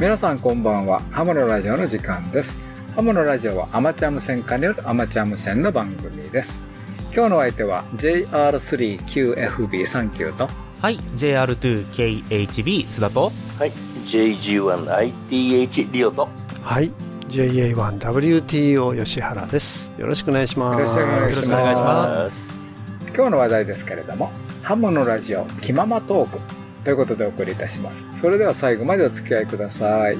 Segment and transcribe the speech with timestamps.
[0.00, 1.00] 皆さんこんばんは。
[1.10, 2.58] ハムのラジオの時間です。
[2.96, 6.62] ハムのラジオはアマチュア無線化によるアマチュア無線の番組です。
[7.14, 10.48] 今日の相手は JR3QFB39 と。
[10.80, 13.30] はい JR2KHB 須田と。
[13.58, 13.72] はい
[14.06, 16.30] JG1ITH リオと。
[16.62, 16.90] はい
[17.28, 19.92] JA1WTO 吉原です。
[19.98, 20.80] よろしくお願いします。
[20.80, 21.42] よろしくお願いします。
[21.42, 22.48] よろしくお願いします。
[23.14, 26.38] 今日の話題ですけれどもハムのラジオ気ままトーク
[26.84, 28.06] ということでお送りいたします。
[28.14, 30.16] それでは最後までお付き合いください。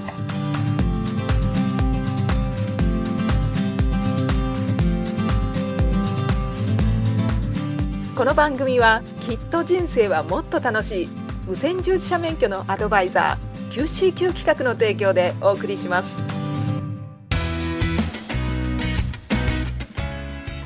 [8.14, 11.08] この番組はきっと人生はもっと楽しい。
[11.46, 16.14] 無線従事者免許のアドバイザー QCQ 企画の提供でお送りします。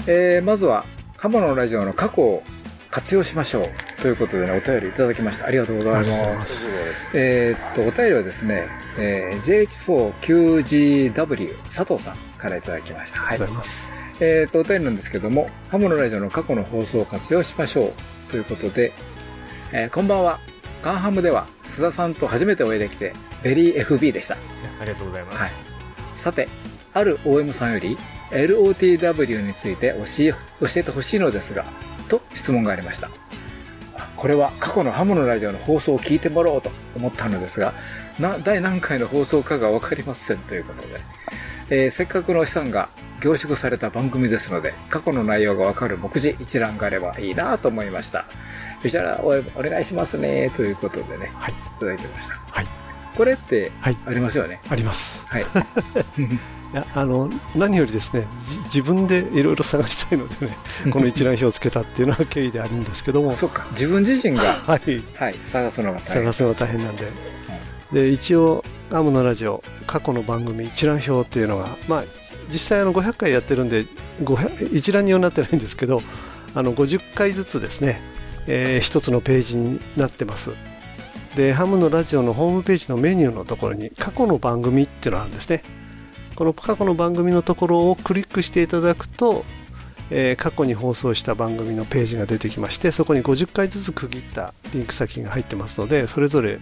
[0.07, 0.85] えー、まずは
[1.17, 2.43] ハムのラジオの過去を
[2.95, 5.47] 活用しましょうということでねお便りいただきました。
[5.47, 6.69] ありがとうございます。
[7.13, 9.67] えーっとお便りはですね、えー、
[10.23, 13.27] JH4QGW 佐藤さんからいただきました。
[13.27, 17.93] ありがとうございます、えー、と、お便りなんですけども、ハムのラジオの過去の放送を活用しましょう
[18.31, 18.93] ということで、
[19.73, 20.39] えーこんばんは。
[20.81, 24.37] 関ハムでは須田さんと初めてお会いできて、 very FB でした。
[24.81, 25.51] ありがとうございます、はい。
[26.15, 26.49] さて、
[26.93, 27.99] ある OM さんより
[28.31, 30.37] LOTW について教え教
[30.77, 31.65] えてほしいのですが、
[32.05, 33.11] と質問がありました。
[33.97, 37.73] あこれは過去のハムのラジオの放送を聞いてもらおうと思ったのですが、
[38.19, 41.01] な、第何回の放送かがわかりませんということで、
[41.71, 42.89] えーせっかくの資産が
[43.21, 48.27] 凝縮された番組ですので、過去の内容がわかる目次一覧があればいいなと思いました。
[48.83, 52.35] そしたらお、お願いしますね、ということでね、はいいただいてました。
[52.35, 52.85] はい
[53.17, 54.61] これってはいありますよね。
[54.69, 55.45] ありますはい。
[56.95, 60.57] あの何よりですねじ自分でいろいろ探したいのでね
[60.91, 63.35] この一覧表をつけたっていうのは経緯であるんですけども。
[63.35, 65.03] そうか、自分自身が、 はい。
[65.15, 66.25] はい、探すのが大変。
[66.25, 66.33] 探。
[66.33, 67.09] すのが大変なんで、
[67.93, 72.05] で一応アムのラジオ過去の番組一覧表っていうのがまあ
[72.49, 73.87] 実際あの500回やってるんで
[74.21, 76.03] 500一覧にはなってないんですけど
[76.55, 78.01] あの50回ずつですね、
[78.47, 80.53] えー一つのページになってます。
[81.35, 85.65] でハムのラジオのホームページのメニューのところに過去の番組っていうのがあるんですね
[86.35, 89.45] この過去の番組のところをクリックしていただくと、
[90.11, 96.61] えー過去に放送した番組のページが出てきましてそこに50回ずつ区切ったリンク先が入ってますのでそれぞれ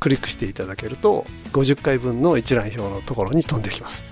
[0.00, 4.04] クリックしていただけると50回分の一覧表のところに飛んできます、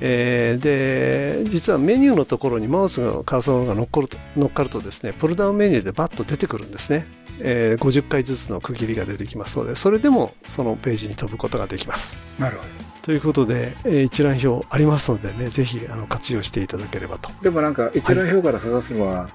[0.00, 7.06] えーで実はメニューのところにマウスのカーソルが乗っかると乗っかるとですねプルダウンメニューでバッと出てくるんですね、
[7.40, 12.64] えー50回ずつの区切りが出てきますのでそれでもそのページに飛ぶことができますなるほ
[13.02, 17.42] ということで、えー一覧表ありますのでねぜひあの活用していただければとど。
[17.42, 19.28] でもなんか、一覧表から探すのは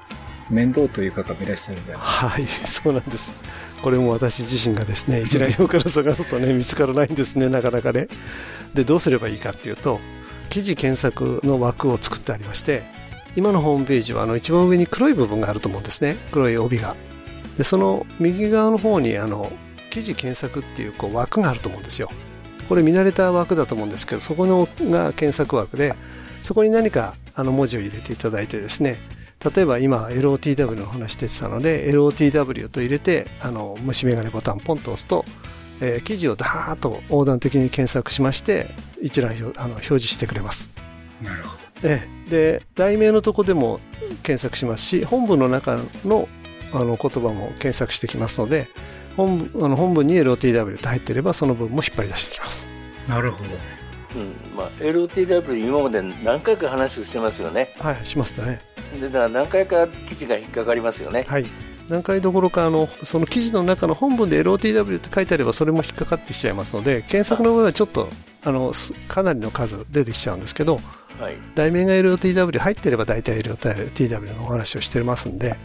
[0.50, 3.34] 面倒という方もいらっしゃるんで、はい、そうなんです。
[3.81, 8.08] これも私自身がですね、一覧表から探すとね、見つからないんですね、なかなかね。
[8.74, 10.00] で、どうすればいいかっていうと、
[10.50, 12.84] 記事検索の枠を作ってありまして、
[13.35, 16.96] 今のホームページはあの一番上に黒い部分があると思うんですね、黒い帯が。
[17.58, 19.52] で、その右側の方にあの、
[19.90, 22.09] 記事検索っていうこう枠があると思うんですよ。
[22.68, 25.94] これ見慣れた枠だと思うんですけど、そこのが検索枠で、
[26.41, 28.97] そこに何かあの文字を入れていただいてですね、
[29.44, 35.25] 例えば今 LOTW の話出てたので LOTW と入れてあの虫眼鏡ボタンポンと押すと、
[35.81, 38.70] えー記事をダーッと横断的に検索しまして
[39.02, 40.72] 一覧表あの表示してくれます。
[41.22, 43.81] なるほええで題名のとこでも
[44.24, 46.30] 検索しますし本文の中の
[46.73, 48.67] あの言葉も検索してきますので
[49.16, 52.67] 本文あの本文に LOTW って入ってればその文も引っ張り出してきます。
[53.07, 53.13] ど。
[53.13, 53.50] なるほど。
[54.16, 58.61] うんまあ、LOTW 今まで何回か話をしてますよねはい、しますとね。
[59.00, 61.45] でだから何回か記事が引っかかりますよねはい。
[61.89, 68.08] 何回どころかあのその記事の中の本文で LOTW って書いてあればそれも引っかかってきちゃいますので検索の場合はちょっと
[68.43, 70.79] あのすかなりの数出てきちゃうんですけど
[71.20, 75.55] はい題名が LOTW 入ってれば大体 LOTW のお話をしてますんで、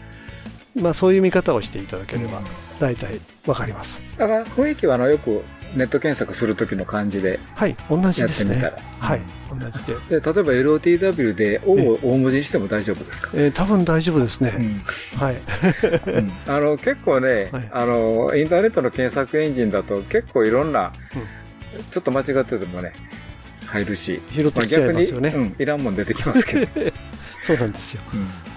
[0.79, 2.41] まあ、そういう見方をしていただければ
[2.79, 4.03] 大体わかります。
[4.17, 5.43] だから雰囲気はあのよく
[5.75, 8.61] ネット検索する時の感じではい、同じですね。
[8.61, 8.83] やってみたら。
[8.99, 10.21] はい、同じで。
[10.21, 14.55] で例えば LOTW で O を大文字にしても大丈夫ですか、えー多分大丈夫ですね。
[14.57, 14.83] うん。
[15.19, 15.37] はい。
[15.37, 16.33] うん。
[16.47, 17.69] あの結構ね、 はい。
[17.73, 20.93] あのインターネットの検索エンジンだと結構いろんな、
[21.91, 22.93] ちょっと間違っててもね
[23.67, 24.21] 入るし。
[24.31, 25.31] 拾ってきちゃいますよね。
[25.31, 26.93] まあ逆に、うん、いらんもん出てきますけど、
[27.49, 28.03] そうなんですよ。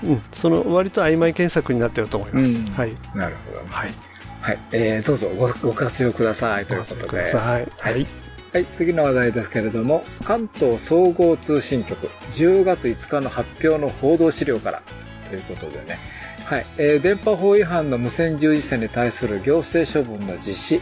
[0.03, 2.59] うんうん、その割と曖昧検索になってると思います。
[2.59, 2.93] うんはい。
[3.15, 3.93] なるほどねはい。
[4.41, 7.71] はい、えーどうぞごご活用くださいということくですださい。
[7.79, 8.07] はい。
[8.51, 14.83] はい、次の話題ですけれども、関東総合通信局、10月5日の発表の報道資料から
[15.29, 15.99] ということでね、
[16.43, 20.81] はい、えー電波法違反の無線従事者に対する行政処分の実施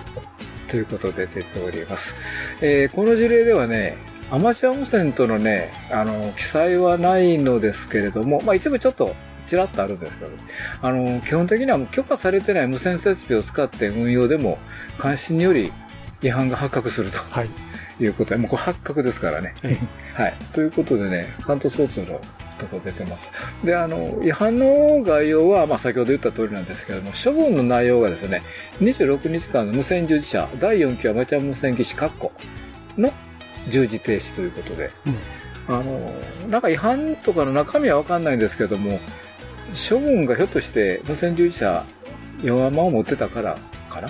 [0.67, 2.15] ということで出ております。
[2.61, 3.97] えーこの事例ではね、
[4.31, 9.15] アマチュア無線とのね、あの、記載はないのですけれども、まあ一部ちょっと、
[9.47, 10.31] ちらっとあるんですけど、
[10.81, 14.59] あの、基本的にはもう許可されてない無線設備を使って運用でも、
[15.01, 15.71] 監視により
[16.21, 17.49] 違反が発覚するとはい。
[17.99, 19.55] いうことで、もうこれ発覚ですからね。
[19.63, 19.77] え
[20.13, 20.33] はい。
[20.53, 22.21] ということでね、関東交通の
[22.59, 23.31] とこ出てます。
[23.63, 28.43] で、あの、違反の概要は、まあ先ほど言った通りなんですけども、処分の内容がですね、
[28.79, 32.31] 26日間の無線従事者、第4期アマチュア無線技師括弧
[32.97, 33.11] の
[33.67, 35.75] 従事停止ということで、うん。
[35.75, 36.11] あの、
[36.47, 38.99] なんか違反とかの中身はわかんないんですけども、
[39.89, 41.85] 処分がひょっとして無線従事者
[42.39, 43.57] 4アマを持ってたから
[43.89, 44.09] かな？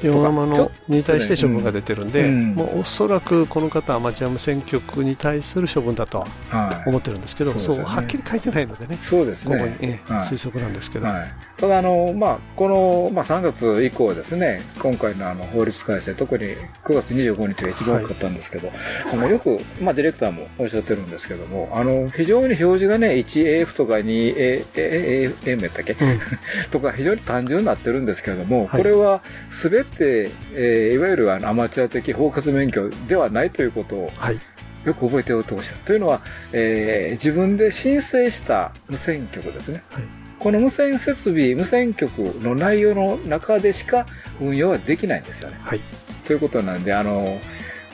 [0.00, 2.54] 4アマのに対して処分が出てるんで、うん。
[2.54, 6.88] もうおそらくこの方アマチュア無線局に対する処分だとははい。
[6.88, 7.84] 思ってるんですけど、そうですよね。
[7.84, 9.76] そうはっきり書いてないのでね、そうですここに、ね。
[9.80, 10.22] ええはい。
[10.22, 18.70] 推測なんですけど、はい、ただあの、まあ、この、まあ、3月以降ですね、今回のあの法律改正、特に9月25日が一番多かったんですけど、
[19.12, 26.20] あのよく、まあ、ディレクターもおっしゃってるんですけども、あの、非常に表示がね、1AF とか 2AM やったっけ、うん。
[26.70, 28.82] とか非常に単純になってるんですけれども、はい。
[28.82, 34.40] これは全て、えーいわゆるあのアマチュア的包括免許ではないということをはい、
[34.84, 35.74] よく覚えておいてほしい。
[35.84, 36.20] というのは、
[36.52, 39.82] えー自分で申請した無線局ですね。
[39.90, 40.04] はい
[40.38, 44.06] この無線設備、無線局の内容の中でしか
[44.40, 45.58] 運用はできないんですよね。
[45.60, 45.80] はい、
[46.24, 47.40] ということなんで、あの、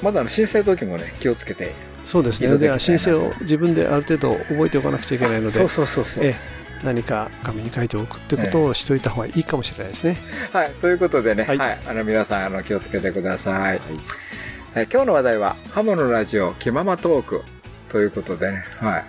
[0.02, 1.72] まずあの申請時もね、気をつけて。
[2.04, 6.24] そうですね、で申請を自分である程度覚えておかなくちゃいけないので、そうそうそうそう。
[6.24, 10.16] ええ何か紙に書いておくってことをしておいた方がいいかもしれないですね。
[10.52, 10.70] はい。
[10.74, 13.54] ということでね、は、はいいあの、皆さん、あの、気をつけてください。
[13.54, 13.80] はい
[14.74, 17.44] 今日の話題は、ハムのラジオ、気ままトーク
[17.90, 19.04] ということでね、はい。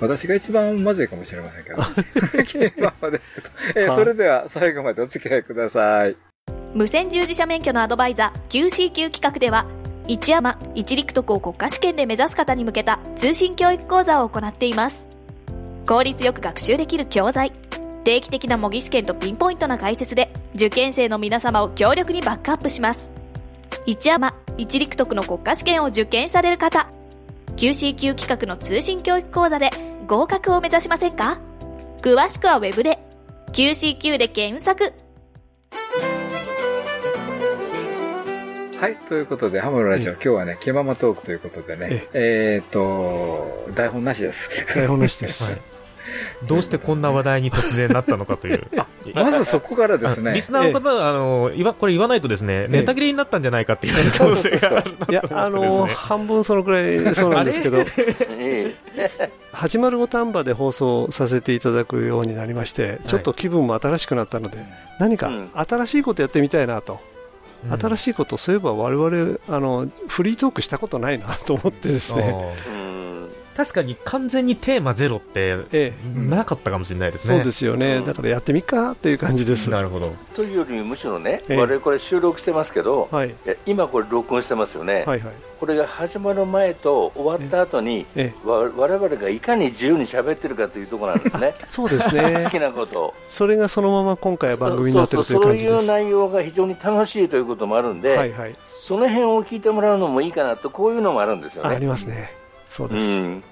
[0.00, 1.76] 私が一番まずいかもしれませんけど。
[2.72, 3.20] 気ままで。
[3.76, 6.16] えそれでは最後までお付き合いください。
[6.72, 9.66] 無線従事者免許のアドバイザー QCQ 企画では
[10.06, 15.08] 一山一陸徳を国家試験で目指す方に向けた通信教育講座を行っています
[15.86, 17.52] 効率よく学習できる教材。
[18.02, 23.12] 定期的な模擬試験とピンポイントな解説で受験生の皆様を強力にバックアップします。
[23.86, 26.88] 一山一陸徳の国家試験を受験される方。
[27.56, 29.70] QCQ 企画の通信教育講座で
[30.06, 31.38] 合格を目指しませんか？
[32.00, 32.98] 詳しくはウェブで。
[33.52, 34.94] QCQ で検索。
[38.80, 38.96] はい。
[38.96, 44.48] ということで、ハムのラジオ、今日はね、気ままトークということでね、えーっと、台本なしです。
[44.74, 45.52] 台本なしです。
[45.52, 45.60] はい
[46.48, 48.66] どうしてこんな話題に突然なったのかという。
[49.14, 50.40] まずそこからですねあリ。
[50.40, 57.84] スナーの方は、あの、言わ、これ言わないとですね、ネタ切れになったんじゃないかって言われる可能性がいや、あの、半分そのくらいそうなんですけど、
[58.30, 58.74] え
[59.52, 64.58] 805丹波で放送させていただくようになりまして、ちょっと気分も新しくなったので、
[64.98, 67.09] 何かうん新しいことやってみたいなと。
[67.68, 72.34] 新しいこと、そういえば我々、あの、フリートークしたことないなと思ってですね。
[73.60, 77.36] 確かに完全にテーマゼロってええ、なかったかもしれないですね。
[77.36, 78.00] そうですよね。
[78.00, 79.68] だからやってみっかっていう感じです。
[79.68, 80.14] はなるほど。
[80.34, 83.14] というよりむしろね、ええ我々これ収録してますけど、い。
[83.14, 83.34] はい
[83.66, 85.22] 今これ録音してますよね、はい。
[85.60, 92.50] これが始まる前と終わった後に、ええ、わ我々がいかに自由に喋ってるかというところなんですねそうですね 好。
[92.50, 95.70] きなことをそれがそのまま今回は番組になってるという感じです。
[95.70, 98.56] そうそうそういう内容が非常に楽しいということもあるんで、はいはい。
[98.64, 101.86] その辺を聞いてもらうのもいいかなとこういうのもあるんですよあありね。
[101.88, 102.32] ますね。
[102.70, 103.18] そううです。
[103.18, 103.42] ん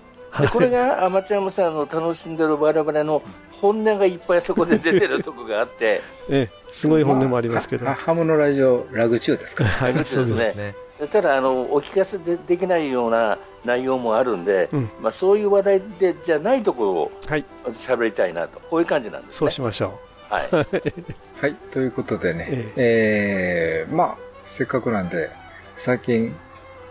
[0.40, 3.22] でこれがアマチュア無線の楽しんでる我々の
[3.60, 6.00] 本音がいっぱいそこで出てるとこがあって。
[6.30, 7.86] ええ、すごい本音もありますけど。
[7.86, 10.56] はハムのラジオ、ラグ中ですか はい、そそううでですす。
[10.56, 10.74] ね。
[11.12, 14.90] ただあのお聞かせでできないような内容もあるんで、うん。
[15.00, 18.60] まあ、そういう話題でじゃないところをはい、喋りたいなと。
[18.70, 19.38] こういう感じなんですね。
[19.38, 20.48] そうしましょはい、
[21.40, 21.54] はい。
[21.70, 23.90] ということでね、ええ。
[23.90, 25.30] ーまあ、せっかくなんで、
[25.74, 26.36] 最近、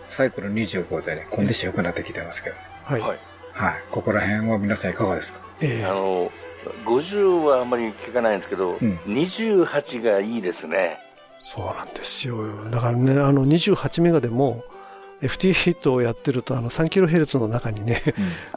[0.08, 2.58] サイクル25でね、コンディション良くなってきてますけど、う。
[2.88, 3.00] はい。
[3.00, 3.18] はい
[3.52, 3.82] はい。
[3.90, 5.40] ここら辺は皆さんいかがですか？
[5.60, 6.30] ええあの
[6.84, 10.98] 50はあんまり聞かないんですけど、うん28がいいですね
[11.40, 12.36] そうなんですよ。
[12.70, 14.64] だからね、あの、28メガでも、
[15.22, 18.00] FT ヒットをやってると、あの、3kHz の中にね、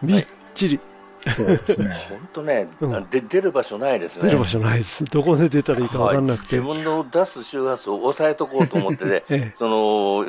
[0.01, 0.79] みっちり
[1.27, 1.95] そうですね。
[2.09, 5.05] 本当ね、うんで出る場所ないですね出る場所ないです。
[5.05, 6.57] どこで出たらいいか分かんなくて。
[6.59, 10.25] はい自分の出す周波数を抑えとこうと思ってね ええその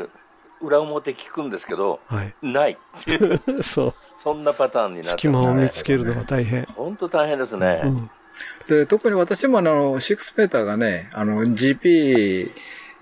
[0.63, 2.35] 裏表聞くんですけどはい。
[2.43, 2.79] ない
[3.63, 3.95] そう。
[4.17, 6.65] そんなパターンになって隙間を見つけるのが大変。
[6.77, 8.11] 本当大変ですね、うん。
[8.69, 12.51] で、特に私もあの、6メーターがね、あの、GP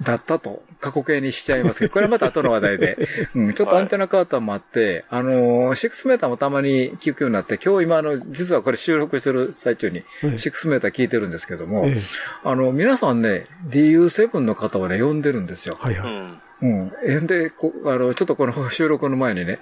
[0.03, 2.97] だったと過去形にしちゃいますけど、これはまた後の話題で、
[3.37, 12.03] うん、ちょっとアンテナ変わったのもあって、あのー、6メーターもたまに聞くようになって、今日今あの、実はこれ収録してる最中に、6メーター聞いてるんですけども、ええ
[12.45, 15.77] あの、皆さんね、DU7 の方をね、呼んでるんですよ。
[15.79, 16.11] はいはい。
[16.11, 16.39] うん。
[16.63, 16.93] うん。
[17.05, 19.59] えんで、こあの、ちょっとこの収録の前にね、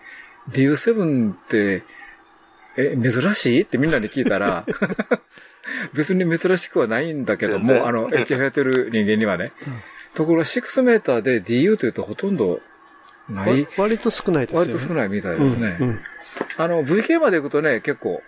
[0.50, 1.83] DU7 って、
[2.76, 3.62] え、珍しい？
[3.62, 4.64] ってみんなに聞いたら、
[5.93, 9.52] 別に珍しくはないんだけども、あの、HF やってる人間にはね。
[10.14, 12.61] ところが6メーターで DU というとほとんど
[13.28, 14.73] ない、わ割と少ないですよね。
[14.73, 15.76] 割と少ないみたいですね。
[15.81, 16.00] うんうん
[16.57, 18.23] あの、VK まで行くとね、結構、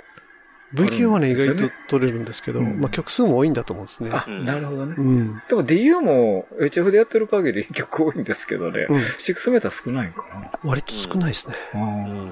[0.74, 4.10] VK はね、意外と取れるんですけど、うんまあ曲数も多いんだと思うんですね。
[4.12, 4.94] あ、うんなるほどね。
[4.96, 5.42] うん。
[5.48, 10.50] でも DU も HF でやってる限り曲多いんですけどね、うん6メーター少ないんかな。
[10.64, 11.54] 割と少ないですね。
[11.74, 12.30] うん。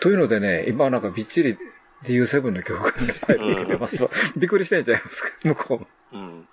[0.00, 1.56] というのでね、今なんかびっちり
[2.04, 4.10] DU7 の曲がね、入ってますわ。
[4.36, 6.20] びっくりしてんちゃいますか、向こうん。
[6.20, 6.44] う。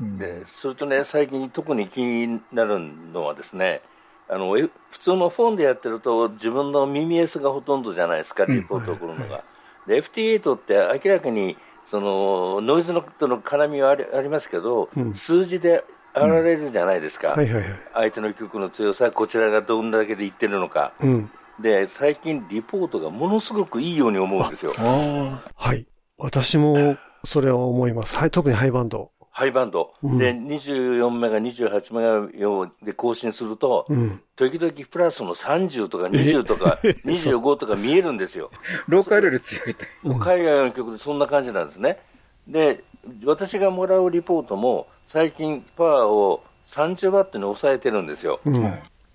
[0.00, 3.82] うんで、それとね、最近特に気になるのはですね、
[4.28, 9.42] あの、え普通のフォンでやってると自分の耳 S がほとんどじゃないですか、リポートを送るのが。
[9.86, 17.28] で、FT8 って明らかに、その、ノイズのとの絡みはありありますけど、うん数字で現れるじゃないですか。
[17.28, 17.64] はいはいはい。
[17.92, 20.92] 相手の曲の強さ、こちらがどんだけで言ってるのか。
[21.00, 21.30] うん。
[21.60, 24.72] で、最近リポートがものすごくいいように思うんですよ。
[24.78, 25.86] あはい。
[26.16, 28.16] 私もそれは思います。
[28.16, 29.10] はい、特にハイバンド。
[29.36, 29.92] ハイバンド。
[30.00, 34.20] うんで、24メガ、28メガ用で更新すると、うん。
[34.36, 38.50] 時々プラスの30とか20とか25 とか見えるんですよ。
[38.54, 39.86] あ、ローカルより強いって。
[40.20, 41.98] 海外の曲でそんな感じなんですね。
[42.46, 42.84] で、
[43.24, 48.38] 私がもらうリポートも最近パワーを30ワットに抑えてるんですよ。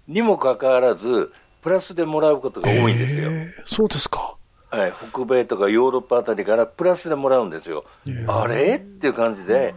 [0.05, 3.31] にもかかわらず、プラスでもらうことが多いんですよ。
[3.31, 4.35] えーそうですか。
[4.71, 7.85] はい、北米とかヨーロッパあたりからプラスでもらうんですよ。
[8.27, 8.75] あれ？
[8.75, 9.73] っていう感じで、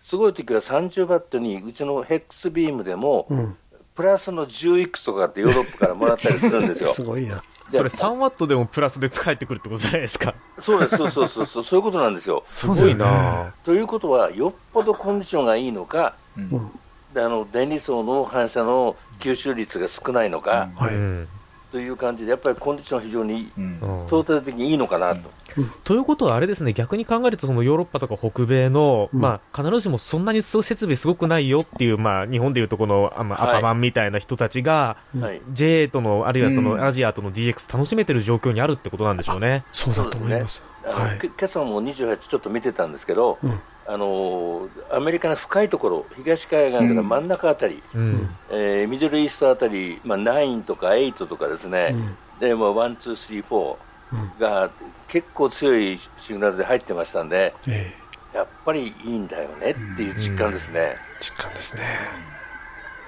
[0.00, 3.56] すごい時は30ワットにうちのヘックスビームでも、うん。
[3.94, 6.90] プラスの10いくつとかってヨーロッパからもらったりするんですよ。
[6.92, 7.36] すごいな。
[7.70, 10.34] でそれ3ワットでもプラスで帰ってくるってことじゃないですか。
[10.60, 12.42] そうです、そうそうそうそう、そういうことなんですよ。
[12.44, 16.48] すごいなということは、よっぽどコンディションがいいのか、うん。
[17.14, 20.94] であの電離層の反射の吸収率が少ないのか、はい。
[21.72, 23.52] うんという感じで、やっぱりコンディション非常にいい、
[24.08, 25.30] トータル的にいいのかなと。
[25.84, 29.20] ということはあれですね、逆に考えるとそのヨーロッパとか北米の、うん。
[29.20, 33.58] まあ必ずしもそんなに設備すごくないよっていう、まあ日本でいうとこの、あまあはい。
[33.58, 36.64] アパマンみたいな人たちが、はい、JA との、あるいはそうん。
[36.64, 39.64] のアジアとの DX 楽しめてる状況にあるってことなんでしょうね。
[39.72, 40.62] そうだと思います。
[40.84, 41.18] あのはい。
[41.18, 41.28] け。
[41.28, 48.28] 今朝も28ちょっと見てたんですけど、うんあのアメリカの深いところ、東海岸から真ん中あたり、うん。
[48.50, 51.94] えーミドルイーストあたり、まあ、9とか8とかですね、
[52.40, 54.70] でもう1、2、3、4が
[55.08, 60.96] 結構強いシグナルで入ってましたんで、ええやっぱりいいんだよねっていう実感ですね。
[61.20, 61.82] 実感ですね。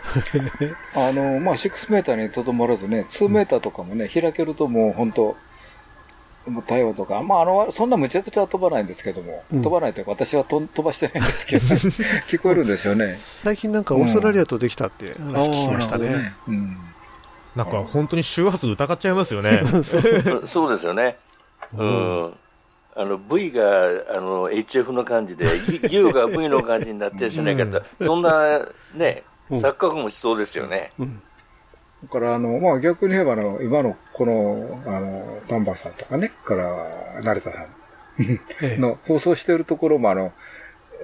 [0.97, 5.37] あの、まあ、6メーターにとどまらずね、2メーターとかもね、開けるともう本当
[6.49, 11.67] もう対応とか、まあ、あの、そんなむちゃくちゃ飛ばないんですけども、うん飛ばないというか、私はと飛ばしてないんですけど、
[12.29, 13.15] 聞こえるんですよね。
[13.15, 16.35] 最近なんかオーストラリアとできたって話聞きましたね。
[17.57, 19.63] なんか本当に周波数疑っちゃいますよね。
[19.65, 19.99] うんそ
[20.67, 21.17] うですよね。
[21.77, 22.33] うん。
[22.95, 23.63] あの V が
[24.11, 25.47] あの HF の感じで、
[25.91, 28.61] U が V の感じになってしないかと、そんな
[28.95, 30.93] ね、錯覚もしそうですよね。
[32.05, 37.67] だから、あの、まあ、逆に言えば、あの、今の、この、あの、丹波さんとかね、から、成田さん
[38.21, 40.33] ええの放送しているところも、あの、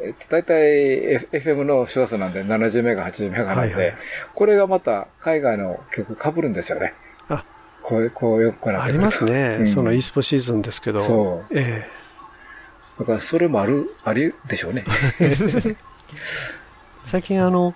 [0.05, 3.95] えっと、大体、F- FM の周波数なんで70メガ、80メガなんで、はいはい
[4.35, 6.95] これがまた海外の曲被るんですよね。
[7.29, 7.43] あ、
[7.83, 9.59] こう、こうよくなってありますね。
[9.61, 11.01] うんそのイースポシーズンですけど。
[11.01, 11.85] そうえ
[12.99, 14.85] だから、それもある、ありでしょうね。
[15.21, 15.35] え
[17.07, 17.75] 最近あの、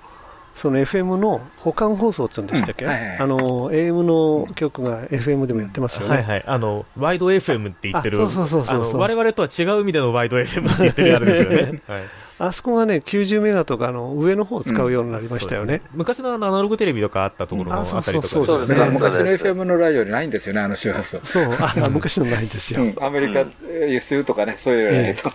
[0.58, 6.16] その FM の保管放送って言うんでしたっけ、うんはいはいあの、AM の曲が FM でもやってますよね。
[6.16, 6.44] はいはい。
[6.44, 8.20] あの、ワイド FM って言ってる。
[8.20, 11.82] あそうそうそうそうそうあの我々とは違う意味でのワイド FM って言ってるやつですよね。
[11.86, 12.02] はい。
[12.40, 15.80] あそこがね、90メガとかの上の方を使うようになりましたよね。
[15.94, 21.20] 昔のあのアナログテレビとかあったところのああそうたりとかそうそうそうですね昔の FM のラジオにないんですよね、あの周波数。
[21.22, 22.82] そう、あ、昔のないんですよ。
[22.82, 23.44] うん、アメリカ、
[23.86, 25.30] 輸出とかね、そういうのやないと。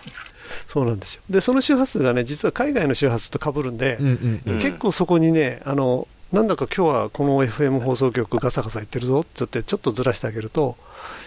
[0.68, 1.22] そうなんですよ。
[1.30, 4.60] で、その周波数がね、実は海外の周波数と被るんで、うんうんうん。
[4.60, 10.76] 結構そこにね、あの、なんだか今日はこの FM 放送局ガサガサ言ってるぞって言って、ちょっとずらしてあげると、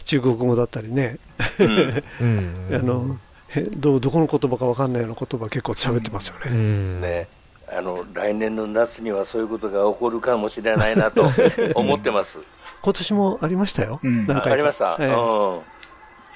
[0.04, 1.18] 中国語だったりね、
[1.60, 3.18] うん あの、
[3.48, 6.54] へどどこの言葉か分かんないような言葉結構喋ってますようね。
[6.56, 7.00] ん。
[7.00, 7.28] ね
[7.68, 11.28] あの来年の夏にはそういうことが起こるかもしれないなと
[11.74, 12.38] 思ってます。
[12.82, 13.98] 今年もありましたよ。
[14.02, 14.96] うんあ何回かありました。
[15.00, 15.60] ええうん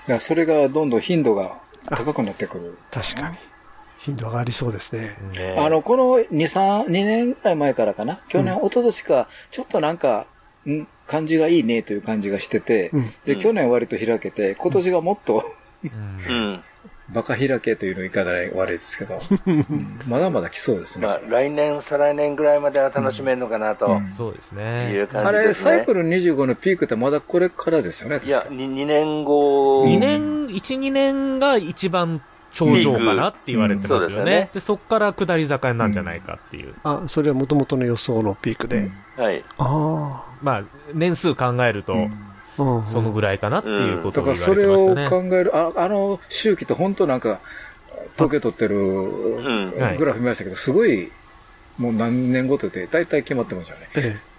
[0.01, 1.59] だからそれがどんどん頻度が
[1.91, 2.79] 高くなってくる。
[2.91, 3.37] 確かに。
[3.99, 5.17] 頻度上がりそうですね。
[5.35, 8.21] ねあの、この2、3、2年ぐらい前からかな？
[8.29, 10.27] 去年、一昨年か、ちょっとなんか、
[10.67, 10.87] ん？
[11.07, 15.45] 感じがいいねという感じがしてて、うんで、去年割と開けて、今年がもっと、
[15.83, 15.87] う
[16.33, 16.63] ん。
[17.13, 21.07] バカ開けというの言い方で悪いですけど、う んまだまだ来そうですね。
[21.07, 25.07] まあ、来年、再来年ぐらいまでは楽しめるのかなとそうですいねう。
[25.09, 25.95] 感あれ、じですねサイク。
[25.95, 32.21] ル25のピークってまだこれからですよね、いや、確か2年後、2年、1、2年が一番
[32.53, 34.51] 頂上かなって言われてますようんそうですよねね。
[34.55, 36.75] で、そっから下り坂なんじゃないかっていう。
[36.83, 38.91] あ、それはもともとの予想のピークで。
[39.17, 39.45] はい。
[39.59, 40.63] あまあ、
[40.95, 41.97] 年数考えると、あ、
[42.65, 42.87] うん。
[42.87, 45.11] そのぐらいかなっていうことだをからそ言われてましたね。
[45.11, 47.41] れを考える、ああの周期って本当なんか、
[48.15, 48.77] 統計取ってる
[49.97, 51.11] グラフ見ましたけど、すごい、
[51.79, 53.89] もう何年ごとで大体決まってますよね。
[53.97, 54.31] ええ。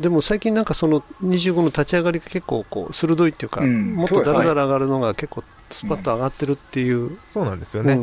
[0.00, 7.16] でも最近なんかその25の立ち上がりが結構こう鋭いっていうか、うんもっとだらだら上がるのが結構スパッと上がってるっていう。
[7.30, 7.98] そうなんですよね。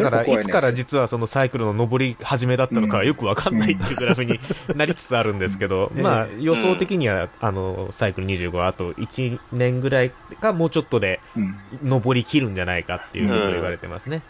[0.00, 4.40] んだから、いつから実はそのサイクルの上り始めだったのかはよくわかんないっていうグラフに
[4.74, 10.10] なりつつあるんですけど、うんまあえ予想的には、あの、サイクル25はあと1年ぐらい
[10.40, 14.22] かもうちょっとでうん上り切るんじゃないかっていうことを言われてますね。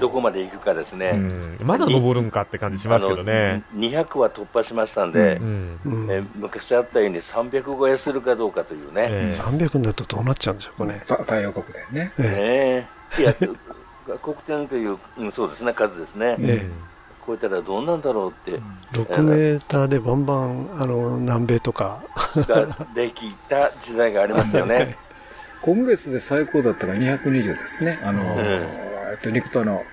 [0.00, 1.12] どこまで行くかですね。
[1.14, 3.62] うんまだ上るんかって感じしますけどね。
[3.72, 5.80] あの200は突破しましたんで、うん。
[5.84, 9.06] うんえ昔あったように300超えするかどうかというね。
[9.10, 11.00] ええ300になるとどうなっちゃうんでしょうかね。
[11.06, 12.12] た太陽国でね。
[12.18, 12.86] えねえ
[13.18, 13.34] いや、
[14.18, 16.36] 黒点という、うん、そうですね、数ですね。
[16.40, 16.90] ええ
[17.26, 22.02] 超えたらどうなんだろうって、え6メーターでバンバンあの南米とか
[22.34, 24.96] ができた時代がありましたよね。
[25.62, 28.00] 今月で最高だったが220ですね。
[28.02, 29.84] あの、えっと、陸との、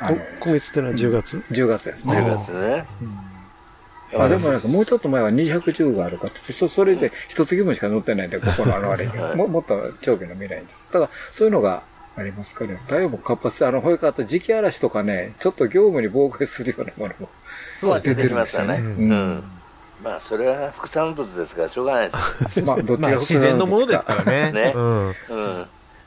[0.00, 2.14] あのこ、今月っていうのは10月、10月ですね。
[2.14, 2.86] 10月ね。
[4.18, 9.12] あでもなんかもうちょっと前は210があるかって、そそれじゃ一月分しか載ってないんで、ここのあのあれに。
[9.18, 10.90] はいももっと長期の未来にです。
[10.92, 11.82] だから、そういうのが
[12.16, 12.80] ありますからね。
[12.86, 17.28] 太陽も活発で、あの、ほいからあと磁気嵐とかね、ちょっと業務に妨害するようなものも
[17.78, 18.78] そう出てるんですよね。
[18.78, 19.10] 出てきまうん。
[19.10, 19.44] うん。
[20.02, 22.62] まあ、それは副産物ですから、しょうがないです。
[22.64, 24.52] まあ、どっちまあが自然のものですからね。
[24.52, 24.72] ね。
[24.74, 25.14] うん。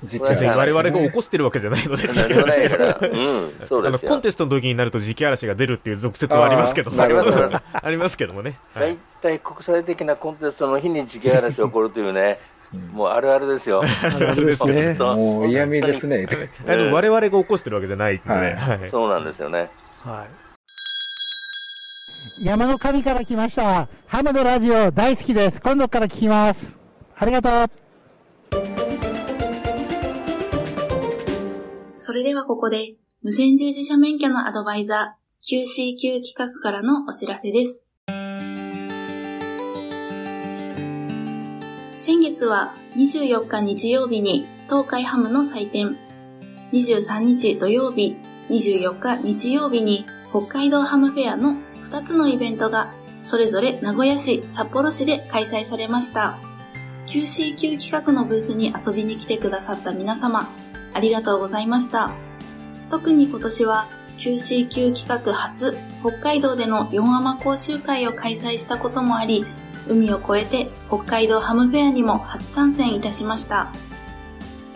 [0.02, 4.10] 我々が起こしてるわけじゃないので、何もないから、うん、そうですよ。
[4.10, 7.30] コンテストの時になると磁気嵐が出るっていう俗説はありますけど、ああります。
[7.74, 8.58] ありますけどもね。
[8.74, 8.98] はい。
[9.22, 12.40] 大体国際的なコンテストの日に時期嵐起こるというね、
[12.72, 13.82] もうあるあるですよ。
[13.84, 16.28] あるあるですねもう嫌味ですね。
[16.68, 19.70] あの我々が起こしてるわけじゃないので、はいはいそうなんですよね。
[20.04, 20.50] はい
[22.42, 23.90] 山の神から来ました。
[24.08, 25.62] ハムのラジオ大好きです。
[25.62, 26.78] 今度から聞きます。
[27.18, 27.70] ありがとう。
[31.98, 37.89] それではここで、無線従事者免許のアドバイザー QCQ 企画からのお知らせです。
[42.10, 45.96] 先月は24日日曜日に東海ハムの祭典、
[46.72, 48.18] 23日土曜日、
[48.50, 52.92] 24日日曜日に北海道ハムフェアの2つのイベントが
[53.22, 56.40] それぞれ名古屋市、札幌市で開催されました。
[57.06, 60.50] QCQ 企画のブースに遊びに来てくださった皆様、
[60.96, 62.16] ありがとうございました。
[62.90, 69.46] 特に今年は QCQ 企画初北海道での4アマ講習会を開催したこともあり、
[69.90, 73.72] 海を越えて北海道ハムフェアにも初参戦いたしました。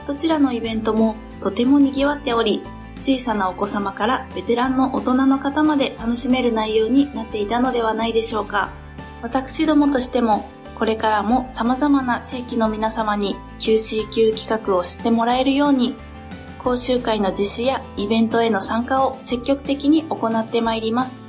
[0.06, 2.62] どちらのイベントもとても賑わっており、
[2.98, 8.70] 小さなお子様からベテランの大人の方まで楽しめる内容になっていたのではないでしょうか。
[9.22, 15.96] 私どもとしてもこれからも様々な地域の皆様に QCQ 企画を知ってもらえるように、
[16.60, 21.28] 講習会の実施やイベントへの参加を積極的に行ってまいります。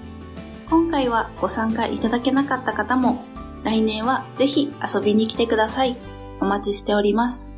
[0.69, 3.25] 今回はご参加いただけなかった方も、
[3.65, 5.97] 来年はぜひ遊びに来てください。
[6.41, 7.55] お待ちしております。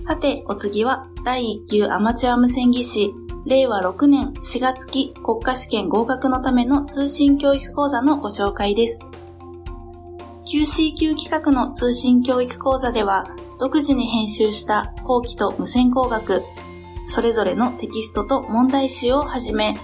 [0.00, 3.12] さて、お次は第1級アマチュア無線技師
[3.44, 9.10] 令和6年4月期国家試験合格のための通信教育講座のご紹介です。
[10.46, 13.26] QCQ 企画の通信教育講座では、
[13.58, 16.42] 独自に編集した後期と無線工学、
[17.08, 19.76] それぞれのテキストと問題集をはじめ、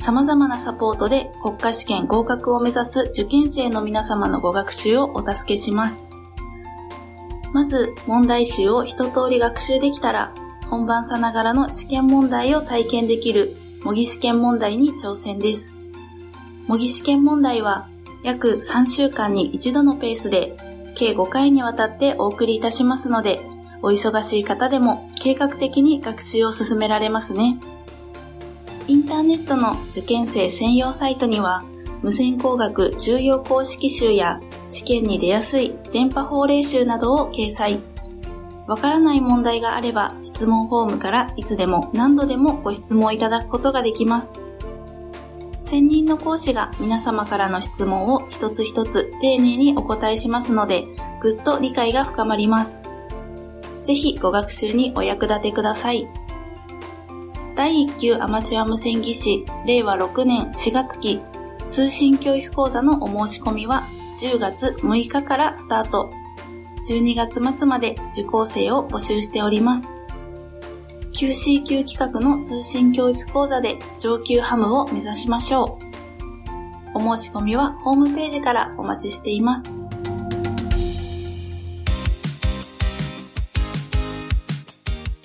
[0.00, 6.08] 様々なサポートで国家試験合格を目指す受験生の皆様のご学習をお助けします。
[7.52, 10.32] まず、問題集を一通り学習できたら、
[10.70, 15.76] 本番さながらの試験問題を体験できる模擬試験問題に挑戦です。
[16.68, 17.88] 模擬試験問題は
[18.22, 20.56] 約3週間に一度のペースで
[20.94, 23.40] 計5回にわたってお送りいたしますので、
[23.82, 27.58] お忙しい方でも計画的に学習を進められますね。
[28.88, 31.62] インターネットの受験生専用サイトには、
[32.02, 37.80] 無線工学重要公式集や試験に出やすい電波法令集などを掲載。
[38.66, 44.40] わからない問題があれば質問フォームからいつでも何度でもご質問いただくことができます。
[45.60, 50.86] 専任の講師が皆様からの質問を一つ一つ丁寧にお答えしますので、
[51.20, 52.82] ぐっと理解が深まります。
[53.84, 56.08] ぜひご学習にお役立てください。
[57.58, 61.20] 第1級アマチュア無線技師令和6年4月期
[61.68, 63.82] 通信教育講座のお申し込みは
[64.22, 66.08] 10月6日からスタート。
[66.86, 69.96] 12月末まで受講生を募集しております。
[71.12, 75.80] QC 級企画の通信教育講座で上級ハムを目指しましょ
[76.94, 76.98] う。
[76.98, 79.76] お申し込みはホームページからお待ちしています。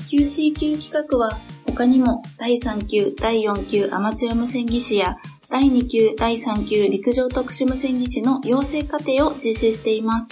[0.07, 1.37] QC 級企画は
[1.73, 5.17] 他にも第3級、第4級アマチュア無線技師や
[5.49, 10.29] 第2級、第3級陸上特殊無線技師の養成課程を実施しています。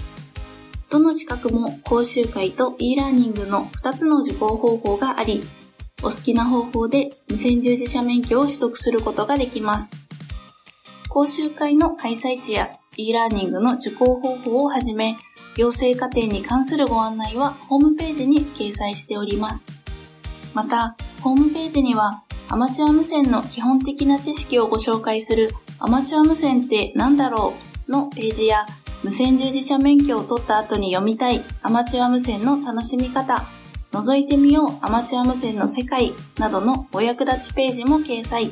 [0.92, 5.42] どの資格も講習会と e ラーニングの2つの受講方法があり、
[6.04, 9.92] お好きな方法で無線従事者免許を取得することができます。
[11.10, 15.18] 講習会の開催地や e ラーニングの受講方法をはじめ、
[15.58, 19.81] 養成課程に関するご案内はホームページに掲載しております。
[20.54, 27.54] また、ホームページにはアマチュア無線の基本的な知識をご紹介するアマチュア無線って何だろ
[27.88, 28.66] うのページや
[29.04, 33.44] 無線従事者免許を取った後に読みたいアマチュア無線の楽しみ方、
[33.92, 38.52] 覗いてみようアマチュア無線の世界などのお役立ちページも掲載。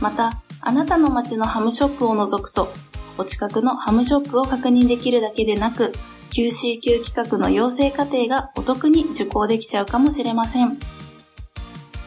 [0.00, 2.68] また、あなたの街のハムショップを除くと、
[3.16, 5.92] お近くのハムショップを確認できるだけでなく、
[6.30, 10.78] QC 級企画の養成課程がお得に受講できちゃうかもしれません。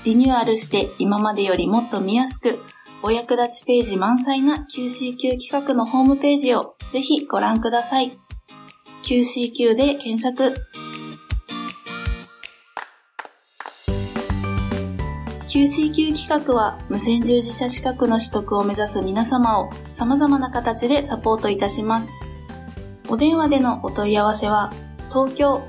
[0.04, 2.58] リニューアルして今までよりもっと見やすく、
[3.04, 8.18] お役立ちページ満載な QC 級企画のホームページをぜひご覧ください。
[9.04, 10.56] QCQ で検索。
[15.48, 22.10] QCQ 企画は無線従事者資格の取得を目指す皆様を様々な形でサポートいたします。
[23.08, 24.74] お電話でのお問い合わせは
[25.10, 25.62] 東京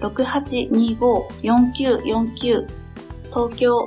[0.00, 2.85] 03-6825-4949
[3.36, 3.86] 東京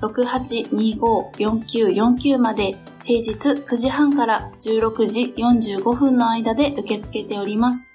[0.00, 2.74] 03-6825-4949まで
[3.04, 7.92] 平日9時半から16時45分の間で受け付けております。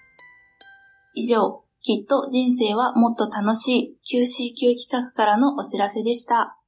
[1.15, 6.59] 以上、きっと人生はもっと楽しい QCQ 企画からのお知らせでした。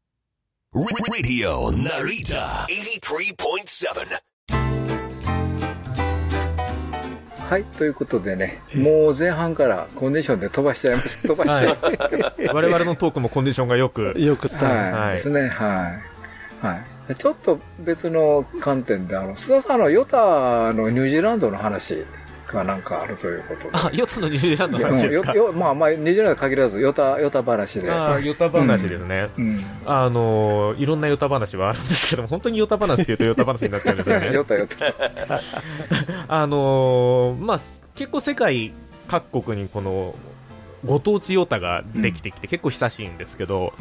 [0.73, 4.19] Radio Narita 83.7.
[7.49, 11.27] はい、ということでね、もう前半からコンディションで飛ばしちゃいました。
[11.33, 12.53] 飛ばしちゃいました。
[12.53, 15.97] 我々のトークもコンディションがよく、よくはいですね、は
[16.61, 16.65] い。
[16.65, 16.73] は
[17.09, 17.15] い。
[17.15, 22.03] ちょっと別の観点で、あの、須田さんのヨタのニュージーランドの話
[22.47, 23.69] がなんかあるということで。
[23.73, 25.33] あ、ヨタのニュージーランドの話ですか？
[25.33, 27.91] いやよよまあまあ、ニュージーランドに限らず、ヨタ、ヨタ話で。
[27.91, 29.29] あヨタ話ですね。
[29.37, 29.63] うん。
[29.85, 34.31] あのいろんなヨタ話はあるんですけども、本当にヨタ話って言うとヨタ話になっちゃうんですよね。
[34.33, 34.85] ヨ タヨタ。
[36.27, 37.59] あのーまあ、
[37.95, 38.73] 結構世界
[39.07, 40.15] 各国にこの
[40.85, 43.73] ご当地ヨタができてきて、結構久しいんですけど、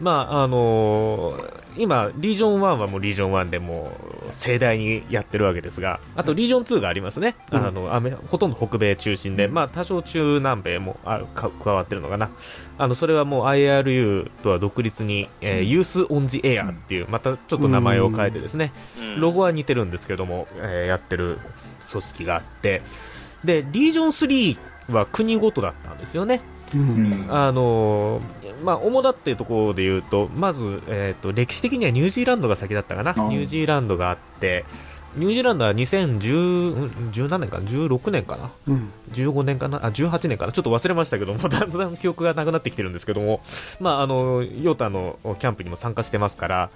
[0.00, 3.92] まああのー今、リージョン1はもうリージョン1でも
[4.28, 12.30] う盛大にやってるわけですが、あとリージョン2がありますね、あのアメほとんど北米中心で、まあ、多少中南米もあか加わってるのかな、
[12.78, 19.20] あのそれはもう IRU とは独立に、えーユース・オン・ジ・エアっていう、またちょっと名前を変えてですね、うん。
[19.20, 21.38] ロゴは似てるんですけども、えーやってる
[21.90, 22.82] 組織があって、
[23.44, 24.58] で、リージョン3
[24.88, 26.40] は国ごとだったんですよね。
[26.74, 27.26] うん。
[27.28, 33.12] あのーまあ、主だっていうところで言うと、まず、えっ、と、歴史的にはニュージーランドが先だったかな。
[33.16, 34.64] あニュージーランドがあって、
[35.16, 38.50] ニュージーランドは2010、うん10何年かな ?16 年かな？
[38.66, 38.90] うん。
[39.12, 39.84] 15年かな？
[39.84, 40.52] あ、18年かな？
[40.52, 43.40] ちょっと忘れましたけども、 だんだん記憶がなくなってきてるんですけども、
[43.80, 46.70] まあ、あの、ヨータのキャンプにも参加してますから、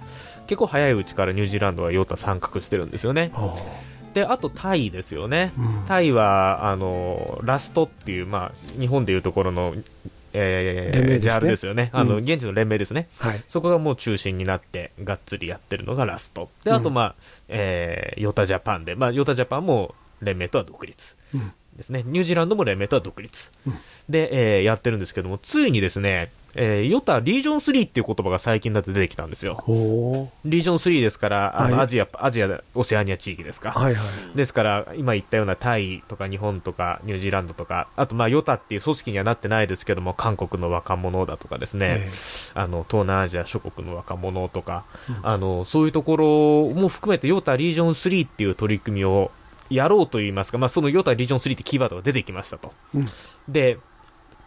[0.47, 3.31] 結構早いうちからニュージーランドはヨータ参画してるんですよね。
[3.35, 3.57] お
[4.13, 5.53] で、あとタイですよね。
[5.57, 9.75] うんタイは、あの、ラストっていう、まあ、日本でいうところの、
[10.33, 11.89] えー、連盟ですねジャールですよね。
[11.93, 13.09] あの、うん現地の連盟ですね。
[13.17, 13.43] はい。
[13.49, 16.49] そこがもう中心になって、がっつりやってるのがラスト。
[16.63, 17.15] で、あと、うんまあ、
[17.49, 21.15] えー、ヨタジャパンで、まあ、ヨタジャパンも連盟とは独立。
[21.73, 22.03] うんですね。
[22.05, 23.51] ニュージーランドも連盟とは独立。
[23.67, 23.73] うん
[24.09, 29.63] で、えーやってるんですけども、ついにですね、えーヨタリージョン3っていう言葉が最近だって出てきたんですよ。
[29.65, 33.71] おリージョン3ですから、あの、はいアジア、アジア、オセアニア地域ですか。
[33.71, 34.01] はいは
[34.33, 34.37] い。
[34.37, 42.11] ですから、今言ったようなタイとか日本とかニュージーランドとか、あとまあヨタっていう組織にはなってないですけども、韓国の若者だとかですね、え
[42.55, 44.83] あの東南アジア諸国の若者とか、
[45.21, 49.31] あのそういうところも含めてヨタリージョン3っていう取り組みを
[49.69, 52.73] やろうといいますか、まあ、そのヨタリージョン3ってキーワードが出てきましたと。
[52.93, 53.09] うん
[53.49, 53.77] で、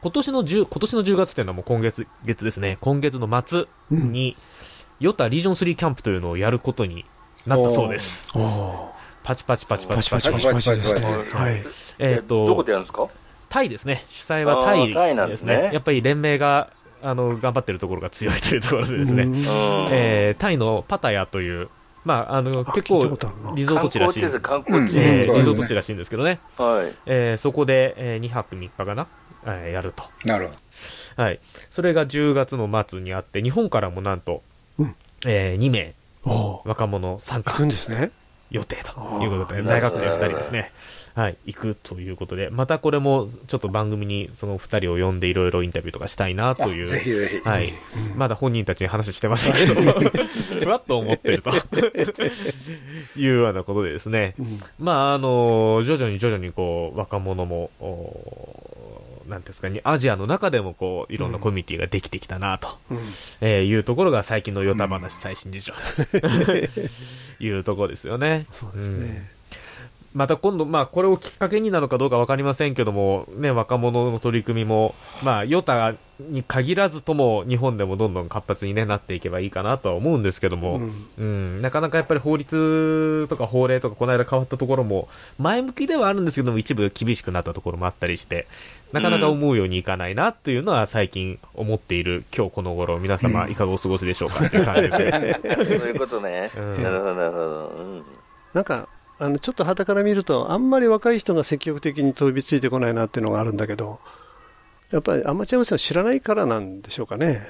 [0.03, 2.79] 今年の10、今年の10月っていうのはもう今月、月ですね。
[2.81, 4.37] 今月の末に、
[5.01, 7.05] ヨタリージョン3キャンプというのをやることに
[7.47, 8.29] なったそうです。
[9.23, 11.03] パチパチパチパパチパチチパチパチですね。
[11.33, 11.65] はい。
[11.99, 13.09] えっ、どことと、でやるんですか
[13.49, 14.05] タイですね。
[14.09, 15.71] 主催はタイあータイなんでねですすね。
[15.73, 16.71] やっぱり連盟が、
[17.03, 19.25] あの、頑張ってるところが強いというところでですね。
[19.25, 19.43] うんうん
[19.91, 21.69] えータイのパタヤという、
[22.07, 23.03] まあ、あの、あ結構
[23.57, 24.21] リゾート地らしい。
[24.97, 26.39] えリゾート地らしいんですけどね。
[26.57, 26.95] はい。
[27.05, 29.09] えーそこで、え2泊3日かな、
[29.45, 30.05] えーやると。
[30.25, 30.55] なるほ
[31.17, 31.23] ど。
[31.23, 31.41] はい。
[31.71, 34.43] それが10月の末にあって、日本からもなんと、
[34.79, 34.95] うん
[35.27, 35.95] え2名、
[36.65, 38.13] 若者参加行くんですね。
[38.51, 38.93] 予定と
[39.23, 40.71] いうことで、大学生2人ですね。
[41.17, 46.85] はい、行くということで、またこれもちょっと番組にその2人を呼んでいろいろインタビューとかしたいなという。
[46.85, 47.73] あぜひぜひはい。
[48.17, 49.81] まだ本人たちに話してませんけど、
[50.61, 51.51] ふわっと思ってると
[53.17, 54.35] いうようなことでですね。
[54.39, 62.99] うんまあ、あの、徐々に徐々にこう、若者も、おなんですかね、アジアの中でもこう、いろんなコミュニティができてきたなと、うん
[63.41, 65.73] えーいうところが最近のヨタ話最新事情
[66.21, 66.53] と
[67.43, 68.47] いうところですよね。
[68.53, 69.36] そうですね。
[70.17, 85.07] また今度、まあ、これをきっかけになのかどうかわかりませんけども、ね、若者の取り組みも、まあ、ヨタに限らずとも、日本でもどんどん活発に、ね、なっていけばいいかなとは思うんですけども、うんうん、なかなかやっぱり法律とか法令とか、この間変わったところも、
[85.39, 88.47] 前向きではあるんですけども、一部厳しくなったところもあったりして、
[88.95, 95.41] なかなか思うようにいかないなっていうのは最近思っている、今日この頃、皆様いかがお過ごしでしょうかっていう感じですね。
[95.79, 96.51] そういうことね。
[96.57, 97.75] うんなるほど、なるほど。
[97.79, 98.03] うん
[98.55, 103.99] なんか、あの、ちょっと旗から見ると、あんまり若い人が積極的に飛びついてこないなっていうのがあるんだけど、
[104.91, 107.41] やっぱりアマチュア無線を知らないからなんでしょうかね。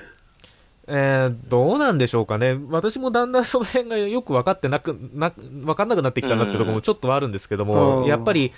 [0.88, 2.56] えー、どうなんでしょうかね。
[2.68, 8.52] 私もだんだんその辺がよく分かってなく、な、分かんなくなってきたなってところもちょっとはあるんですけども、うんやっぱり、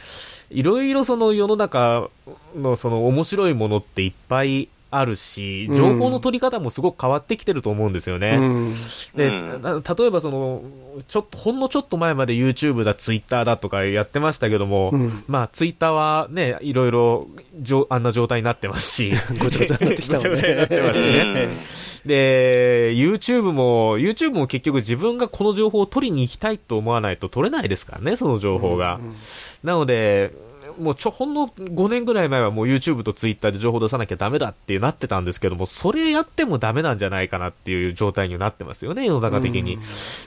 [0.51, 2.11] いろいろその世の中
[2.55, 8.37] のその面白いものっていっぱいあるし、情報の取り方もすごく変わってきてると思うんですよね。
[8.39, 8.75] うん。
[9.15, 10.63] で、例えばその、
[11.09, 17.29] ちょっと、ほんのちょっと前まで YouTube だ、Twitter だとかやってましたけども、うんまあ、Twitter はね、いろいろ、
[17.61, 21.49] じょあんな状態になってますし、 ごちゃごちゃになってきたもんねごちゃごちゃになってますしね。
[22.07, 29.01] で、YouTube も、YouTube も結局自分がこの情報を取りに行きたいと思わないと取れないですからね、その情報が。
[29.63, 30.33] なので、
[30.79, 39.79] もうちょ、ほんの5年ぐらい前はもう YouTube と Twitter で情報出さなきゃダメだってなってたんですけども、それやってもダメなんじゃないかなっていう状態になってますよね、世の中的に。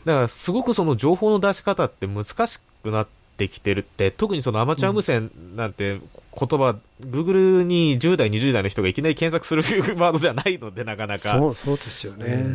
[0.06, 11.38] だからすごくその情報の出し方って難しくなってきてるって、特にそのアマチュア無線なんて言葉、Google に10代、20代の人がいきなり検索するワードじゃないので、なかなか。
[11.38, 12.46] そう、そうですよね。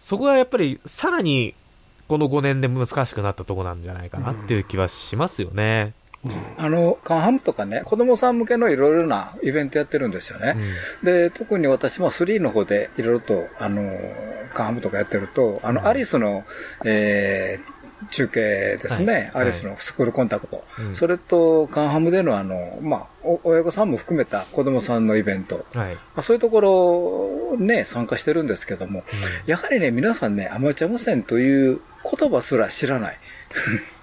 [0.00, 1.54] そこはやっぱりさらに
[2.08, 5.94] この5年で難しくなったところなんじゃないかなっていう気はしますよね。
[6.58, 10.56] あの、カンハムとかね、子供さん向けのいろいろなイベントやってるんですよね。
[11.02, 13.92] で、特に私も3の方でいろいろと、あの、
[14.54, 16.44] カンハムとかやってると、あの、アリスの、
[16.84, 20.64] えー中継ですね、はいアリスのスクールコンタクト。
[20.78, 25.64] うんそれと、カンハムでのあの、まあ、お親御さんも含めた子供さんのイベント。
[25.74, 25.94] はい。
[25.94, 26.60] まあ、そういうとこ
[27.52, 29.04] ろね、参加してるんですけども、
[29.46, 31.80] やはりね、皆さんね、アマチュア無線という
[32.18, 33.18] 言葉すら知らない。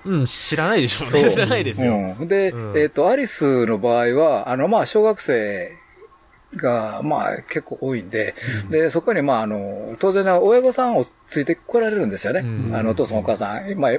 [0.05, 1.29] うん、知らないでしょうね。
[1.29, 1.93] 知らないですよ。
[1.93, 5.71] うんで、うんえっ、と、アリスの場合は、あの、まあ、小学生
[6.55, 8.35] が、まあ、結構多いんで、
[8.69, 12.41] で、そこに、まあ、あの、当然な親御さんをついて来られるんですよね。
[12.41, 13.73] うんあの、お父さんお母さん。
[13.75, 13.91] まあ、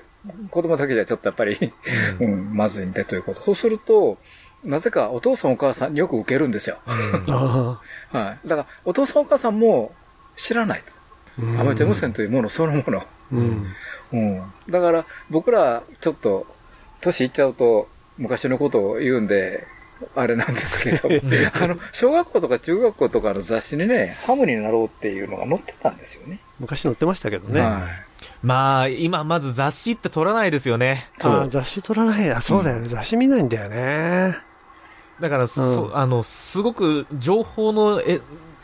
[0.51, 1.73] 子供だけじゃちょっとやっぱり、
[2.21, 3.41] うん、まずいんでということ。
[3.41, 4.19] そうすると、
[4.65, 6.79] なぜかお父さんお母さんによく受けるんですよ。
[6.87, 7.81] あ
[8.17, 8.49] はい。
[8.49, 9.93] だから、お父さんお母さんも
[10.37, 10.93] 知らないと。
[11.39, 12.99] アマチュア無線というものそのもの。
[12.99, 13.67] あ、うん。
[14.13, 14.43] うん。
[14.69, 16.47] だから、僕ら、ちょっと、
[17.01, 19.67] 年いっちゃうと、昔のことを言うんで、
[20.15, 21.09] あれなんですけど、
[21.55, 26.41] あの、小学校とか中学校とかの雑誌にね、ハムになろうっていうのが載ってたんですよね。
[26.59, 27.61] 昔載ってましたけどね。
[27.61, 27.89] は
[28.43, 31.09] まあ、今まず雑誌って取らないですよね。
[31.23, 32.31] ああ雑誌撮らない。
[32.31, 32.89] あ、そうだよね。
[32.89, 34.37] 雑誌見ないんだよね。
[35.21, 38.23] だから、そあの、すごく情報の得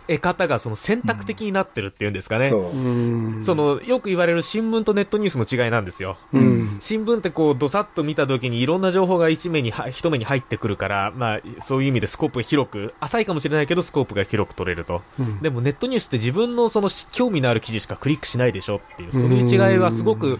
[0.09, 2.41] 得方がその選択的になってるっていうんですかい。
[2.41, 2.49] ね。
[2.49, 2.77] そう。
[2.77, 3.45] うん。
[3.45, 6.17] その、よく言われる新聞とネットニュースの違いなんですよ。
[6.33, 6.79] うん。
[6.81, 15.03] 新聞ってこう、どさっと見たときにいろんな情報が一目には、一目に入ってくるから、まあ、そういう意味でスコープが広く、浅いかもしれないけど、スコープが広く取れると。
[15.19, 20.39] うんでもネットニュースって自分のその興味のある記事しかクリックしないでしょっていう、そういう違いはすごく、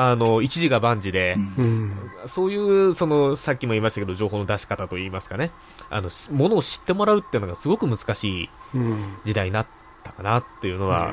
[0.00, 1.92] あの、一時が万事で、うん。
[2.26, 5.50] そういう、その、さっきも言いましたけど、情報の出し方といいますかね、
[5.90, 9.16] あの、ものを知ってもらうっていうのがすごく難しいうん。
[9.24, 9.66] 時代になっ
[10.04, 11.12] たかなっていうのは、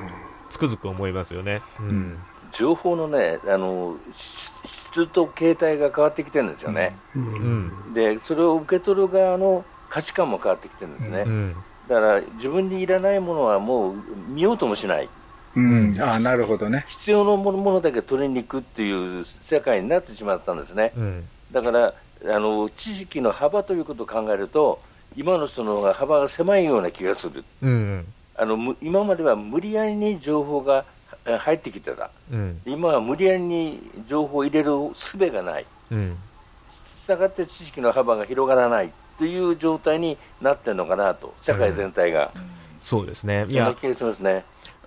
[0.49, 1.61] つくづく思いますよね。
[1.79, 2.17] うん。
[2.51, 4.51] 情報のね、あの、し
[4.95, 6.95] 質と形態が変わってきてるんですよね。
[7.15, 7.19] う。
[7.19, 7.93] うんん。
[7.93, 11.55] で、それを受け取る側の価値観も変わってきてるんですね、うん
[11.87, 13.95] だから自分にいらないものはもう
[14.29, 15.09] 見ようともしない
[15.55, 16.85] うん、ああ、なるほどね。
[16.87, 21.23] 必要なものものだけ取りに行くっていう世界になってしまったんですね、うん。
[21.51, 21.93] だから
[22.27, 24.81] あの知識の幅ということを考えると
[25.15, 27.43] 今の人の方が幅が狭いような気がする。
[27.61, 28.05] うん
[28.37, 30.83] あのむ今までは無理やりに情報が
[31.25, 32.09] え入ってきてた。
[32.31, 32.61] うん。
[32.65, 35.65] 今は無理やりに情報を入れる術がない。
[35.91, 36.17] うん。
[36.69, 38.91] したがって知識の幅が広がらない。
[39.17, 42.31] という状態になってるのかなと社会全体が、
[42.81, 43.45] そうですね。
[43.47, 43.73] いや。
[43.79, 44.43] 気がしますね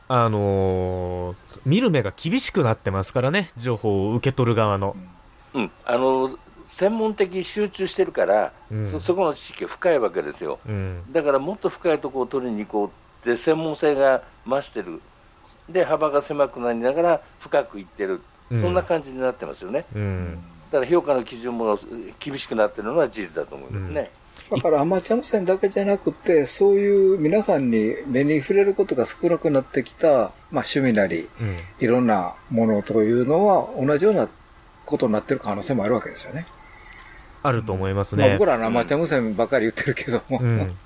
[0.09, 4.97] あのー見る目が厳しくなってますからね情報を受け取る側の。
[5.55, 8.87] うん、あの専門的集中してるから、うん。
[8.87, 10.59] そそこの知識が深いわけですよ。
[10.67, 11.03] うん。
[11.11, 15.01] だからもっと深いところを取りに行こうって専門性が増してる。
[15.69, 18.61] で幅が狭くなりながら深くいってる、うん。
[18.61, 19.85] そんな感じになってますよね。
[19.95, 20.39] うん。
[20.71, 21.79] だから評価の基準も
[22.19, 24.11] 厳しくなってるのは事実だと思いますね、
[24.51, 34.29] だからアマチュア無線だけじゃなくて、そういう皆さんに目に触れることが少なくなってきた、まあ趣味なり、うんいろんなものというのは同じような
[34.87, 36.47] ことになってる可能性もあるわけですよね。
[37.43, 40.39] あると思いますまあ、僕らのアマチュア無線ばっかり言ってるけども。
[40.41, 40.77] うん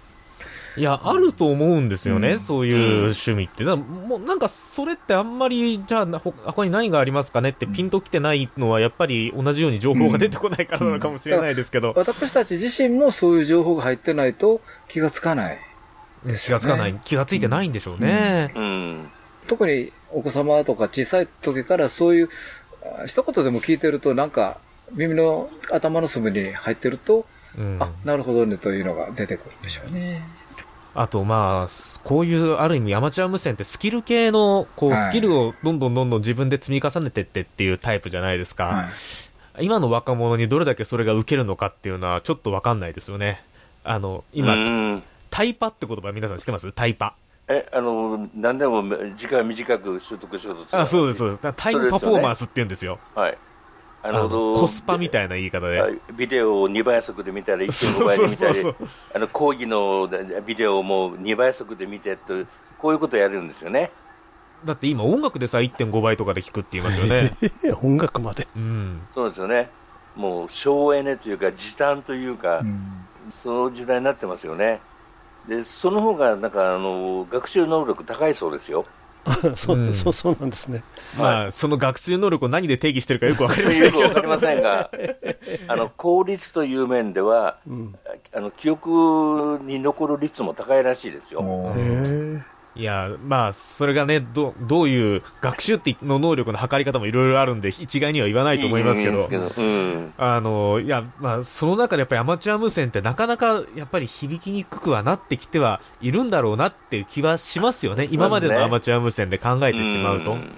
[0.77, 2.39] いや、あると思うんですよね、うん。
[2.39, 3.65] そういう趣味って。
[3.65, 15.59] だもうなんか、それってあんまり、じゃあ、他に何がありますかねってピンときてないのは、やっぱり同じように情報が出てこないからなのかもしれないですけど、私たち自身もそういう情報が入ってないと気がつかない。
[16.25, 16.37] ね。
[16.39, 18.53] 気がつかない、気がついてないんでしょうね。
[18.55, 19.09] うん。
[19.49, 22.29] 特にお子様とか小さい時からそういう、
[23.01, 24.59] あ一言でも聞いてるとなんか
[24.93, 27.27] 耳の頭の隅に入ってると、
[27.59, 27.77] うん。
[27.81, 30.23] あ、なるほどねというのが出てくるんでしょうね。
[30.95, 31.69] あと、まあ、
[32.05, 38.65] こういう、ある意味アマチュア無線ってスキル系の、こう、はいスキルをどんどんどんどん自分で積み重ねてってっていうタイプじゃないですか。
[38.65, 38.83] は
[39.61, 39.65] い。
[39.65, 43.43] 今の若者にどれだけそれが受けるのかっていうのはちょっとわかんないですよね。
[43.85, 46.71] あの、今、うんタイパって言葉皆さん知ってます？
[46.73, 47.15] タイパ。
[47.49, 48.83] えあの何でも
[49.17, 51.53] 時間短く習得しようとするあ、そうです、そうです。
[51.57, 52.99] タイムパフォーマンスって言うんですよ。
[53.15, 53.39] はい
[54.03, 55.81] ああのコスパみたいな言い方で。
[55.81, 60.09] はいビデオを2倍速で見たり1.5倍で見たりそうそうそうあの講義の
[60.47, 62.35] ビデオをもう2倍速で見てと
[62.79, 63.91] こういうことをやるんですよね
[64.65, 67.33] だって今音楽でさ、1.5倍とかで聞くって言いますよね。
[67.83, 68.47] 音楽まで。
[68.55, 69.03] うん。
[69.13, 69.69] そうですよね
[70.15, 74.81] もう省エネというか時短というか、うんその時代になってますよね
[75.49, 78.87] でその方がなんかあの学習能力高いそうですよ
[79.57, 80.83] そう、うんそうそうなんですね。
[81.19, 84.01] まあ、その学習能力を何で定義してるかよくわかりませんけど。
[84.01, 84.91] よくわかりませんが
[85.69, 87.95] あの 効率という面ではうん。
[88.35, 91.41] あの記憶に残る率も高いらしいですよ、
[91.77, 92.52] へえ。
[92.75, 99.13] いや、まあ、それがね、どどういう学習っての能力の測り方もいろいろあるんで、一概には言わないと思いますけど。
[99.13, 108.09] うんですけどうんあの、いや、まあ、その中でやっぱりアマチュア無線ってなかなかやっぱり響きにくくはなってきてはいるんだろうなっていう気はしますよね。
[108.11, 110.35] 今までのアマチュア無線で考えてしまうと。
[110.35, 110.51] ん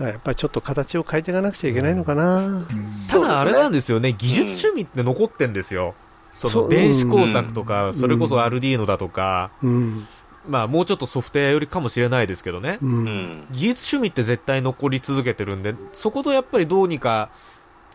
[0.00, 2.66] やっぱりちょっと形を変えていかなくちゃいけないのかな。
[3.10, 5.94] ただあれなんでですよね、技術趣味って残ってんですよ。
[6.32, 10.06] その電子工作とか、んそれこそアルディーノだとか、うん。
[10.46, 12.78] まあもうちょっとソフトウェアよりかもしれないですけどね。
[12.82, 12.86] う。
[12.86, 17.30] うんん技術趣味って絶対残り続けてるんで、そことやっぱりどうにか、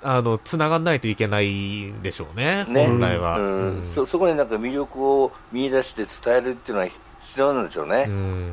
[0.02, 3.38] あの、繋がんないといけないんでしょうね、ね本来は。
[3.38, 6.90] うんうんそそこになんか魅力を見出して伝えるっていうのは
[7.22, 8.52] 必要なんでしょうね、うん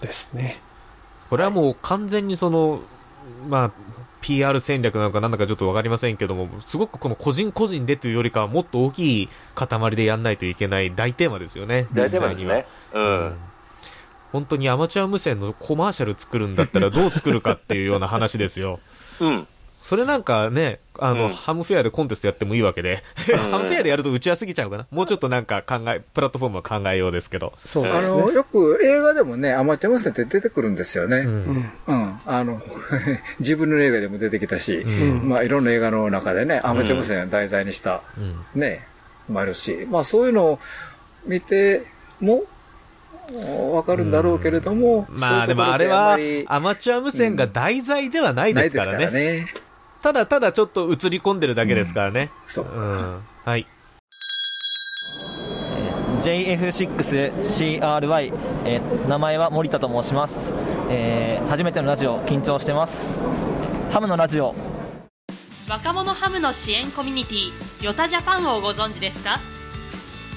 [0.00, 0.60] ですね。
[1.30, 2.80] これはもう完全にその、
[3.48, 3.70] まあ、
[4.24, 12.50] PR 戦略なのかなんだかちょっとわかりませんけども、すごくこの個人個人でというよりかはもっと大きい塊でやんないといけない大テーマですよね、大実際には。
[12.50, 13.36] 体はですね、ううんん
[14.32, 18.80] 本当にアマチュア無線のコマーシャル作るんだったらどう作るかっていうような話ですよ。
[19.20, 19.46] うん
[19.84, 21.30] それなんかね、あの、うん。
[21.30, 23.36] ハムフェアでコンテストやってもいいわけで、ん。
[23.36, 24.86] ハムフェアでやると打ちやすぎちゃうかな。
[24.90, 27.52] もうちょっとなんか考え、プラットフォームは考えようですけど。
[27.54, 27.84] あの、そう。
[27.84, 28.32] ですね。
[28.32, 31.18] よく映画でもね、アマチュア無線って出てくるんですよね。
[31.18, 32.02] ううん。
[32.02, 32.20] ん。
[32.24, 32.62] あの、
[33.40, 35.28] 自分の映画でも出てきたし、うん。
[35.28, 38.60] まあいろんな映画の中でね、アマチュア無線を題材にした、うん。
[38.60, 38.86] ね、
[39.28, 40.58] もあるし、まあそういうのを
[41.26, 41.82] 見て
[42.20, 42.44] も、
[43.72, 49.46] わかるんだろうけれども、まあでもあれはアマチュア無線が題材ではないですからね。
[50.04, 50.04] ね。
[50.04, 52.30] ただただちょっと映り込んでるだけですからね。
[52.46, 53.22] そううん。
[53.44, 53.66] はい。
[56.22, 58.32] JF6CRY、
[58.64, 60.52] えー名前は森田と申します、
[60.88, 63.14] えー初めてのラジオ緊張してます
[63.90, 64.54] ハムのラジオ
[65.68, 67.52] 若者ハムの支援コミュニティ
[67.84, 69.38] ヨタジャパンをご存知ですか？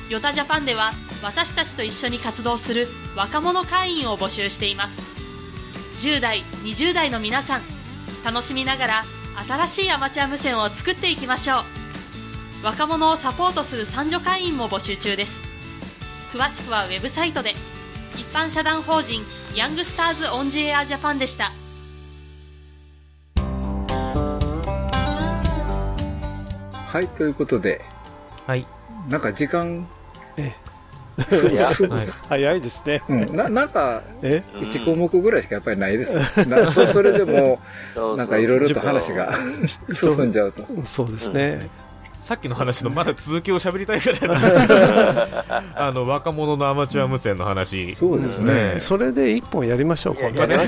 [0.10, 0.92] ヨタジャパンでは
[1.24, 5.00] 私たちと一緒に活動する若者会員を募集しています
[6.06, 7.62] 10代20代の皆さん
[8.26, 9.04] 楽しみながら
[9.46, 12.66] 新しいアマチュア無線を作っていきましょう。
[12.66, 15.42] 若者をサポートする三女会員も募集中です。
[16.34, 17.54] 詳しくはウェブサイトで。
[18.16, 19.24] 一般社団法人
[19.54, 21.52] ヤングスターズオンジエアジャパンでした。
[26.88, 27.86] はい、ということで、
[28.48, 28.66] はい。
[29.08, 29.88] なんか時間、
[32.30, 33.02] 早いですね。
[33.10, 36.48] うん、ななんか、え？1項目ぐらいしかやっぱりないです。
[36.48, 37.60] なそそれでも
[38.16, 39.34] なんかいろいろと話が
[39.92, 40.64] 進んじゃうと。
[40.86, 41.70] そうですね。
[42.28, 44.84] さっきの話のまだ続きを喋りたいぐらいなんですけど、
[45.82, 47.96] あの、若者のアマチュア無線の話。
[47.96, 48.76] そうですね。
[48.80, 50.56] それで一本やりましょう、今度ね。
[50.56, 50.66] やね。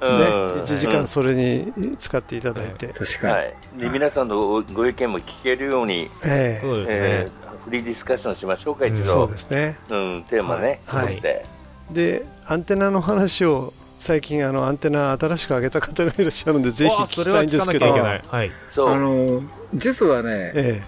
[0.00, 0.24] うんね、
[0.62, 2.86] 1時間それに使っていただいて。
[2.86, 3.32] 確かに。
[3.32, 3.54] はい。
[3.78, 6.98] で、皆さんのご意見も聞けるように、えそうですね。
[7.00, 9.00] えーフリーディスカッションしましょうか、一度。
[9.00, 9.76] えそうですね。
[9.90, 11.46] うん、テーマね、はい決めて。
[11.92, 17.86] で、アンテナの話を、最近あのアンテナ新しく上げた方がいらっしゃるんで、ぜひ聞きたいんですけど。
[17.86, 18.42] は聞かなきゃいけない。
[18.42, 18.50] はい。
[18.68, 18.88] そう。
[18.88, 19.42] あの、
[19.74, 20.82] 実はね、え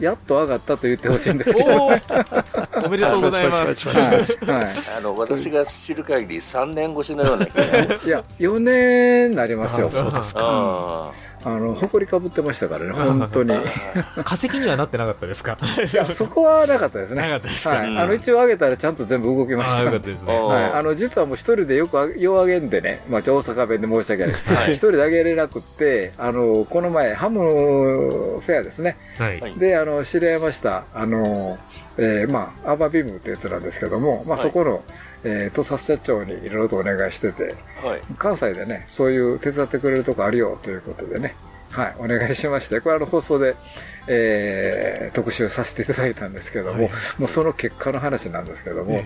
[0.00, 1.86] やっと上がったと言ってほしいんですけど。
[1.86, 3.88] おめでとうございます。
[3.88, 7.64] はいはいあの、私が知る限り3年越しのような気が。
[7.64, 9.88] いや、4年になりますよ。
[9.88, 11.12] あそうですか。
[11.44, 13.54] ああの、誇りかぶってましたからね、本当に。
[13.54, 13.58] い
[14.24, 15.56] 化石にはなってなかったですか？
[15.92, 17.22] や、そこはなかったですね。
[17.22, 17.70] なかったですか？
[17.76, 17.88] はい。
[17.88, 17.98] うん。
[17.98, 19.82] あの、一応上げたらちゃんと全部動きました。
[19.82, 20.26] よかったですあ。
[20.26, 20.38] ね。
[20.38, 24.32] はい、あの実はもう一人でよくあようあげんでね、まあ、大阪弁で申し訳ない。
[24.32, 24.72] です、はい。
[24.72, 28.96] 一人であげれなくって、あのこの前、ハムフェアですね、
[29.58, 31.58] であの知り合いました、あの
[31.96, 34.46] えーまあ、アーバービームってやつなんですけども、まあ、はい。
[34.46, 34.84] そこの、
[35.24, 38.00] えー、と撮社長にいろいろとお願いしてて、はい。
[38.18, 41.34] 関西でね、そういう手伝ってくれるとこあるよということでね、
[41.70, 43.56] はい、お願いしまして、これあの放送で、
[44.06, 49.00] えー特集させていただいたんですけども、もうその結果の話なんですけども、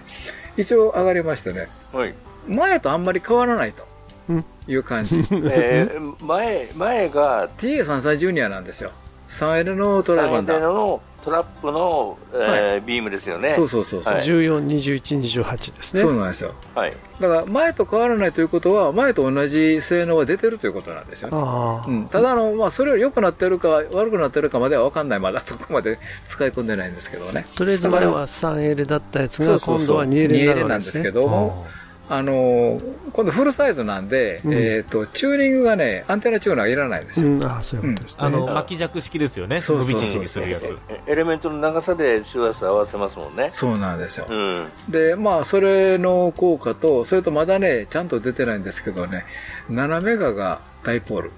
[0.56, 2.14] 一応上がりましてね、はい。
[2.48, 3.86] 前とあんまり変わらないと
[4.28, 5.18] うんいう感じ。
[5.50, 8.90] えー前、前が、TA33 ジュニアなんですよ。
[9.28, 13.50] 3L のトライバン3ダのトラップの、えーはビームですよね。
[13.50, 16.02] そうそうそうそう、はい14、21、28ですね。
[16.02, 16.54] そうなんですよ。
[16.74, 16.92] はい。
[17.20, 21.36] だから前と変わらないということは、前と同じ性能が出てるということなんですよね。
[21.36, 27.46] ああ、うん、ただあの、まあ、それより良くなってるか悪くなってるかまでは分かんない、まだそこまで使い込んでないんですけどね。
[27.54, 31.22] とりあえず前は 3L だったやつがそうそうそう今度は 2L になるんですけですね。
[31.22, 31.66] ども、
[32.14, 32.78] あの
[33.14, 37.30] 今度フルサイズなんで、うんえっ、と、チューニングがね、アンテナチューナーいらないんですよ。
[37.30, 38.16] うん、ああ、そういうことですね。
[38.18, 39.62] あの、巻き尺式ですよね。
[39.62, 40.58] 伸そうそうそうび縮みするや
[41.06, 43.48] エレメントの長さで周波数合わせますもんね。
[43.52, 44.26] そうなんですよ。
[44.28, 44.68] うん。
[44.90, 49.24] で、まあ、それの効果と、それとまだね、ちゃんと出てないんですけどね、
[49.70, 51.30] 7メガがダイポール。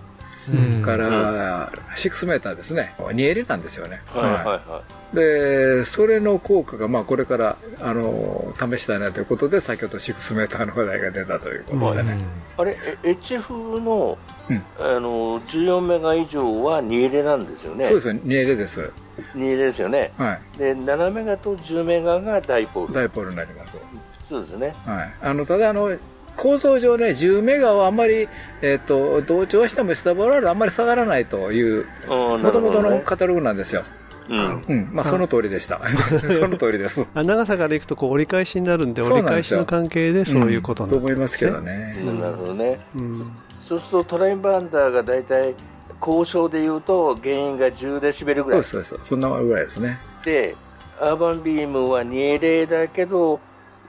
[0.82, 2.94] から、6メーターですね。
[2.98, 4.00] 2L なんですよね。
[4.06, 4.82] はいはいは
[5.14, 12.14] で、それの効果が、まあ、これから、あの、試したいなということで、先ほど6メーターの話題が出たということでね。
[12.14, 12.16] い。
[12.58, 14.18] あれ、え HF の、
[14.50, 17.86] うんあの、14メガ以上は2エレなんですよね。
[17.86, 18.90] そうですよ、2L です。
[19.34, 20.12] 2エレですよね。
[20.18, 20.58] はい。
[20.58, 22.94] で、7メガと10メガがダイポール。
[22.94, 23.76] ダイポールになります。
[24.18, 24.74] 普通ですね。
[24.84, 25.14] はい。
[25.22, 25.90] あの、ただ、あの、
[26.36, 28.28] 構造上ね、10メガはあんまり、
[28.62, 33.02] えっ、と、同調してもスタバラールあんまり下がらないという、うん、もともとのね。
[33.04, 33.82] カタログなんですよ。
[34.28, 34.62] うん。
[34.62, 34.88] うん。
[34.92, 35.80] まあ、その通りでした。
[36.30, 37.04] その通りです。
[37.14, 41.72] あ長さからいくとこう折り返しになるんで、そう折り返しの関係でそういうことんになるんと思いますけどね。
[41.72, 41.96] ね。
[42.00, 42.78] うんなるほどね。
[42.96, 43.32] うん
[43.64, 45.54] そうするとトライバンダーが大体
[45.98, 49.08] 交渉でいうと原因が10デシベルぐらいそうです、そうです。
[49.08, 49.98] そんなぐらいですね。
[50.22, 50.54] で
[51.00, 53.40] アーバンビームは 2L だけど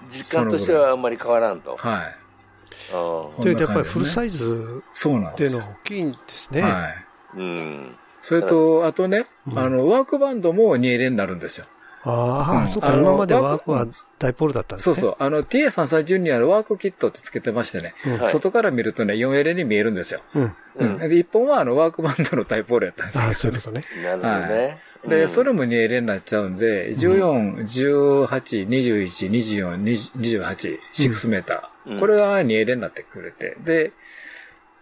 [0.09, 1.75] 実感としてはあんまり変わらんと。
[1.77, 2.15] はい。
[2.91, 5.77] あというとやっぱりフルサイズそうなんですよっていうのは。
[5.83, 6.61] 大きいんですね。
[6.61, 6.71] はい。
[7.38, 7.95] ーうん。
[8.21, 11.65] それと、あとね、あの、ワークバンドも 2L になるんですよ。
[12.07, 13.88] ああ、うんそうか、あの今までワークは
[14.19, 14.95] ダイポールだったんですね。
[14.95, 15.15] そうそう。
[15.19, 20.21] あの、TA33 ジュニアのワークキットってつけてましてね、はい外から見るとね、4L に見えるんですよ。
[20.36, 20.55] うん。
[20.75, 20.97] うん。
[20.99, 23.81] で、1本はあの、ワークバンドのタイポールやったんですよああ、そういうことね。
[24.03, 24.79] なるほどね。
[25.07, 31.74] で、うんそれも 2L になっちゃうんで、14、18、21、24、20 28、6メーター。
[31.88, 33.91] うんこれが 2L になってくれて、で、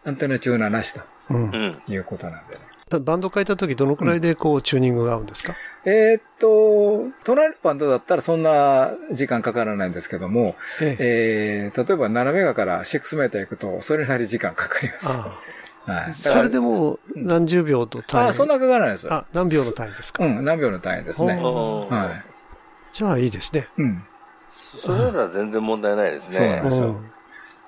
[0.06, 1.82] アンテナチューナーなしとうんうん。
[1.88, 2.62] いうことなんでね。
[2.90, 5.54] たバンド変えた時どのくらいでこうチューニングが合うんですか？
[5.86, 10.98] えーっと、隣のバンドだったらそんな時間かからないんですけども、ええ。
[11.00, 15.18] えー、例えば7メガから6メーター行くと、それなり時間かかります。
[15.18, 16.06] あはい。
[16.12, 16.14] あ。
[16.14, 18.26] それでも何十秒と単位？
[18.28, 19.12] ああ、そんなかからないです。
[19.12, 20.26] あ、何秒の単位ですか？
[20.26, 21.36] うん、何秒の単位ですね。
[21.42, 22.96] はい。
[22.96, 23.68] じゃあいいですね。
[23.78, 24.04] うん。
[24.82, 26.36] それなら全然問題ないですね。
[26.36, 27.10] そうなんですようん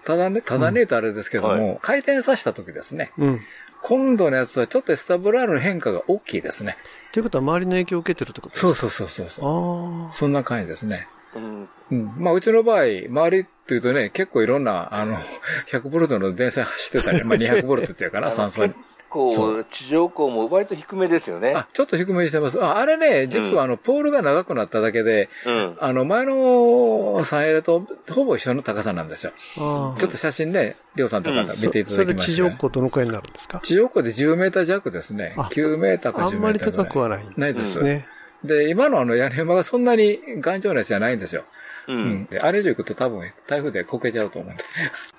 [0.06, 3.12] ただね、ただね言うとあれですけども、は回転させた時ですね。
[3.18, 3.39] うん。
[3.82, 6.78] 今度のやつはちょっとスタブラールの変化が大きいですね。
[7.12, 8.68] ということは周りの影響を受けてるってことですか？
[8.68, 10.08] そうそうそうそうそう。
[10.10, 11.08] あそんな感じですね。
[11.36, 11.68] うん。
[11.89, 12.14] うん。
[12.20, 15.18] まあ、うちの場合、周りっていうとね、結構いろんな、あの、
[15.72, 18.62] 100ボルトの電線走ってたり、まあ200ボルトっていうかな、酸素
[19.16, 19.39] に結。
[19.39, 21.53] 構、地上高も割と低めですよね。
[21.55, 22.61] あ、ちょっと低めにしてます。
[22.63, 25.78] ああれね、実はあの、ポールが長くなっただけで、うん。
[25.80, 29.32] あの、前の 3L とほぼ一緒の高さなんですよ。
[29.57, 32.49] あちょっと写真ね、りょうさんとか見ていたそだきまそれ地したね。
[32.49, 33.59] 上高どのくらいになるんですか？
[33.61, 35.34] 地上高で10メーター弱ですね。
[35.38, 37.28] あ9メーターか10メーターあんまり高くはない。
[37.38, 37.82] ないです。
[37.82, 38.07] ね。
[38.45, 41.43] で、今のあの屋根馬がそんなに頑丈なやつじゃないんですよ。
[41.87, 42.25] ううんん。
[42.25, 44.63] で、あれ以上行くと多分台風でこけちゃうと思うんで。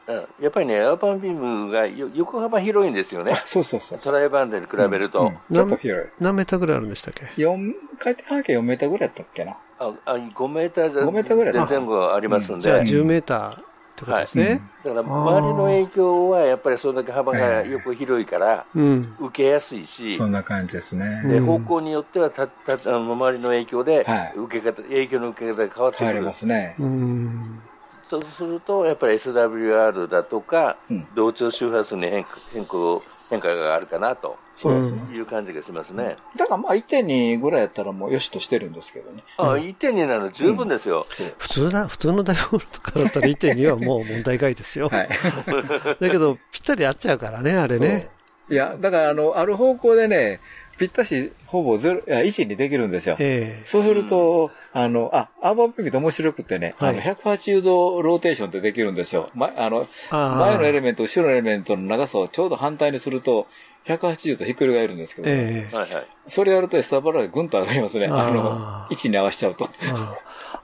[0.09, 3.35] うんやっぱりね、アーバンビームがよ横幅広いんですよね。
[3.45, 3.99] そうそうそう。
[3.99, 5.33] トライバンデに比べると。
[5.53, 6.11] ちょっと広い。
[6.21, 9.57] 何メーターぐらいあるんでしたっけ？4、回転半径4メーターぐらいやったっけな。
[9.79, 12.61] ああ5メーター5メーターぐらいだ前後ありますんで。
[12.63, 13.59] じゃあ10メーター
[13.97, 14.61] ってことですね。
[14.85, 19.15] だから周りの影響はやっぱりそれだけ幅が横広いから、うん。
[19.19, 21.23] 受けやすいし、そんな感じですね。
[21.27, 26.77] でうん方向によってはたたあの周りの影響で、はい受け方影響の受け方が変わってくる変わりますね。
[26.79, 27.61] うん。
[28.03, 35.15] そうするとやっぱり SWR だとか、うん同調周波数に変化変更変化があるかなとそうですね。
[35.15, 36.17] いう感じがしますね。
[36.37, 39.23] だからまあ1.2ぐらいやったらもうよしとしてるんですけどね。
[39.37, 41.05] あ、1.2なの十分ですよ。
[41.39, 44.89] 普通だ、普通のダイボールとかだったら1.2はもう問題外ですよ。
[44.89, 45.09] はい。
[46.01, 48.09] だけど、ぴったり合っちゃうからね、あれね。
[48.49, 50.41] いや、だからあの、ある方向でね、
[50.79, 53.17] ぴったしほぼゼロ、いや、1にできるんですよ。
[53.19, 59.31] ええそうすると、あの、あ、アーバンピビって面白くてね、はいあの、180度ローテーションってできるんですよ。
[59.35, 63.47] ま、あの、あー前のエレメント、後ろのエレメントの長さをちょうど反対にすると、
[63.87, 66.07] 180度ひっくり返るんですけど、ええはいはい。
[66.27, 68.07] それやるとスタバラがぐんと上がりますね。
[68.07, 69.65] あの位置に合わせちゃうと。
[69.65, 70.17] あ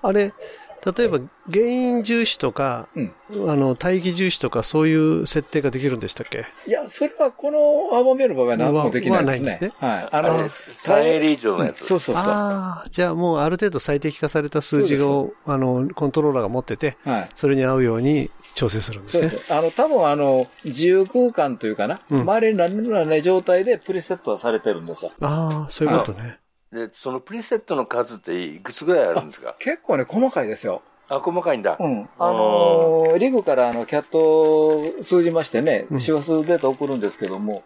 [0.02, 0.32] ああれ、
[0.84, 1.20] 例えば
[1.52, 3.12] 原因重視とか、うん
[3.48, 6.44] あの、大義重視とかそういう設定ができるんでしたっけ？
[6.66, 9.24] いや、それはこのアーバンベルの場合は何もできないですね。
[9.24, 10.08] はないんですねはい。
[10.10, 11.84] あの、3エリ以上のやつ。
[11.84, 12.24] そうそうそう。
[12.24, 17.28] ああ、じゃあもうある程度最適化された数字を、あの、コントローラーが持ってて、はい。
[17.34, 19.28] それに合うように調整するんですね。
[19.28, 19.54] そうです。
[19.54, 25.12] あの、多分あの、自由空間というかな、うん周りに何もない状態でプリセットはされてるんですよ。
[25.20, 26.38] ああ、そういうことね。
[26.72, 29.54] で、そのプリセットの数っていくつぐらいあるんですか？
[29.58, 30.82] 結構ね、細かいですよ。
[31.08, 31.76] あ、細かいんだ。
[31.78, 32.08] うん。
[32.18, 37.62] あのーリグからあの、キャットを通じましてね、うん周波数データ送るんですけども、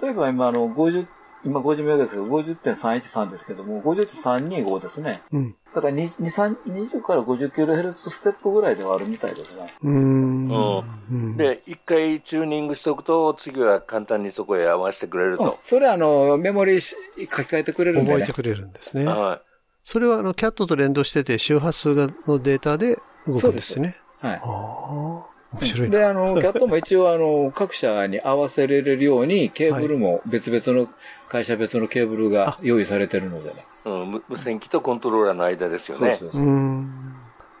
[0.00, 1.06] 例えば今あの、50、
[1.44, 5.22] 今50名ですけど、50.313ですけども、50.325ですね。
[5.32, 5.56] うん。
[5.74, 9.72] だから2、3 20から 50kHz ステップぐらいではあるみたいですね。
[9.82, 10.48] うーん。
[10.48, 15.58] ううんで、一回チューニングしておくと、次は簡単にそこへ合わせてくれるうんと。
[15.62, 18.32] それはあの、メモリーし書き換えてくれるんでね覚えて。
[18.32, 19.06] くれるんですね。
[19.06, 19.40] は
[19.84, 23.96] それはあの、キャットと連動してて、周波数がのデータで動くんですね。
[24.20, 24.40] はい。
[24.42, 25.98] ああ、面白いな。
[25.98, 30.88] で、あの、 キャットも一応、あの、各社に合わせれるように、ケーブルも別々の、
[31.28, 33.56] 会社別のケーブルが用意されてるのでね。
[33.84, 33.88] い。
[33.88, 36.16] うん、無無線機とコントローラーの間ですよね。
[36.18, 36.42] そうそうそう。
[36.42, 37.14] うーん。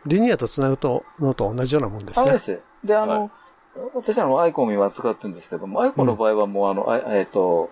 [0.06, 2.38] リニアと繋ぐと、のと同じようなもんですねあで。
[2.38, 2.60] す。
[2.84, 3.30] で、あの、
[3.94, 7.70] 私はあの、アイコンは使ってるんですけども、アイコンの場合はもう、あの、あえっ、と、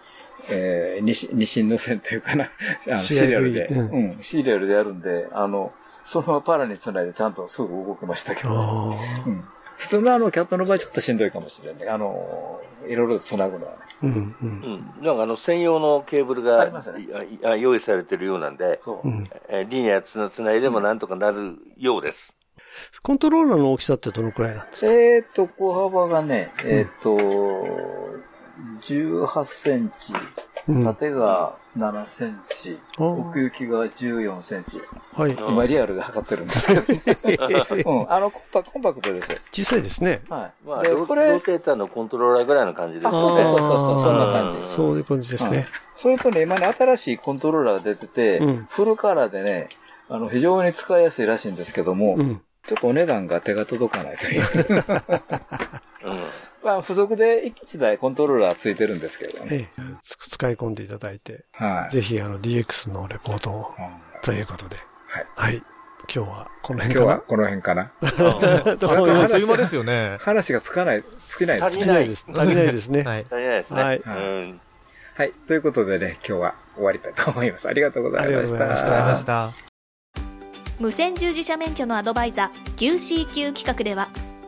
[0.48, 2.50] えー、二二進の線というかな、
[2.88, 5.72] あのシリアルで、うんうん、シリアルでやるんで、あの、
[6.04, 8.94] そのままパラにつないでちゃんとすぐ動けましたけど、あ
[9.26, 9.44] うん、
[9.76, 11.88] 普通のあの、キャットの場合ちょっとしんどいかもしれない。
[11.88, 13.78] あの、いろいろつなぐのはね。
[13.80, 13.86] あ。
[14.02, 14.48] うん、うん。
[14.98, 15.04] うん。
[15.04, 17.06] なんかあの、専用のケーブルが、ありますね
[17.58, 19.08] 用意されてるようなんで、そう。
[19.08, 22.36] うんえーリニアつなつないでもなんとかなるようです。
[23.02, 24.92] コントローラーの大きさってどのくらいなんですか？
[24.92, 27.16] えーっと、小幅がね、えーっと、
[28.82, 30.20] 18センチ、うん。
[30.66, 34.80] 縦が7センチ、奥行きが14センチ。
[35.14, 35.32] はい。
[35.32, 37.44] 今リアルで測ってるんですけど、
[38.00, 39.36] うん、あのコンパ、コンパクトです。
[39.52, 40.22] 小さいですね。
[40.28, 40.68] はい。
[40.68, 44.68] まあ、で、ロロこれー、テーターのコントローラーぐらいの感じですあそうそうそうそう、そんな感じ。
[44.68, 45.66] そういう感じですね。
[45.96, 49.68] それとね、今ね、新しいコントローラーが出てて、うんフルカラーでね、
[50.08, 52.40] あの、非常に使いやすいらしいんですけども、うん。
[52.66, 54.42] ちょっとお値段が手が届かないという。
[56.04, 56.18] うん。
[56.66, 59.48] まあ、付属で1台コントローラーついてるんですけどね。
[59.52, 61.94] ええ、つ使い込んでいただいて、はい。
[61.94, 64.76] ぜひあの DX のレポートを、うんということで。
[65.06, 65.26] はい。
[65.36, 65.62] はい。
[66.12, 67.04] 今日はこの今辺かな？
[67.04, 67.92] 日はこの辺かな？
[68.78, 70.16] と思いう間ですよね。
[70.22, 72.26] 話がつかない、尽きないです足りないです。
[72.28, 73.02] 足りないですね。
[73.02, 73.26] はい。
[73.30, 73.82] 足りないですね。
[73.82, 74.60] はいうん。
[75.14, 75.32] はい。
[75.46, 77.68] ということでね、今日は終わりたいと思います。
[77.68, 78.86] ありがとうございまありがとうございました。
[78.86, 79.76] ありがとうございました。
[80.80, 84.08] 無線従事者免許のアドバイザー QCQ 企画では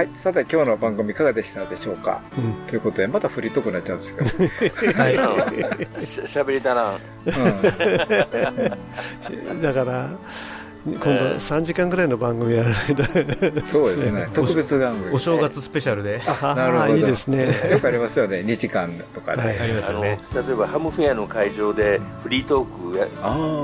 [0.00, 0.08] ははい。
[0.16, 4.24] さて、今日の番組いかがでしたでしょうか、うんということで、またフリートークになっちゃうんですけ
[4.80, 4.96] ど。
[4.98, 5.16] はい
[6.06, 6.98] ししゃべりだな。
[9.60, 10.08] だから
[10.86, 13.02] 今度3時間ぐらいの番組やらないと。
[13.66, 14.28] そうですね。
[14.34, 15.14] 特別番組。
[15.14, 16.22] お正月スペシャルで。
[16.26, 16.96] あ、なるほど。
[16.96, 17.48] いいですね。
[17.70, 18.38] よくありますよね。
[18.38, 19.42] 2時間とかで。
[19.42, 19.58] はい。
[19.58, 23.06] ありますあのよね例えばハムフェアの会場でフリートークや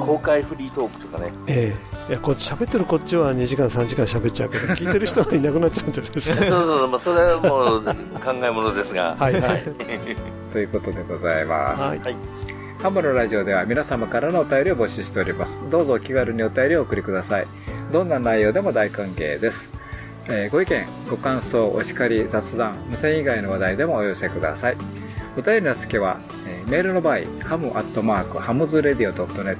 [0.04, 1.32] 公開フリートークとかね。
[1.46, 1.74] え
[2.08, 2.10] え。
[2.10, 6.36] いやこっち喋ってるこっちは2時間3時間喋っちゃうけど 聞いてる人がいなくなっちゃうんじゃないですか？
[6.36, 9.16] そうそう、まあ、それはもう考えものですが。
[9.18, 9.62] はいはい。
[10.52, 11.82] ということでございます。
[11.82, 12.00] はい。
[12.00, 12.16] はい
[12.78, 15.60] ハムのラジオでは皆様からのお便りを募集しております。
[15.70, 17.46] どうぞお気軽にお便りをお送りください。
[17.90, 19.70] どんな内容でも大歓迎です。
[20.28, 24.76] えーご意見、ご感想、お叱り、雑談、無線以外の話題でもお寄せください。
[25.36, 29.56] お便りの受付は、えーメールの場合、ハムアットマーク、 hamsradio.net、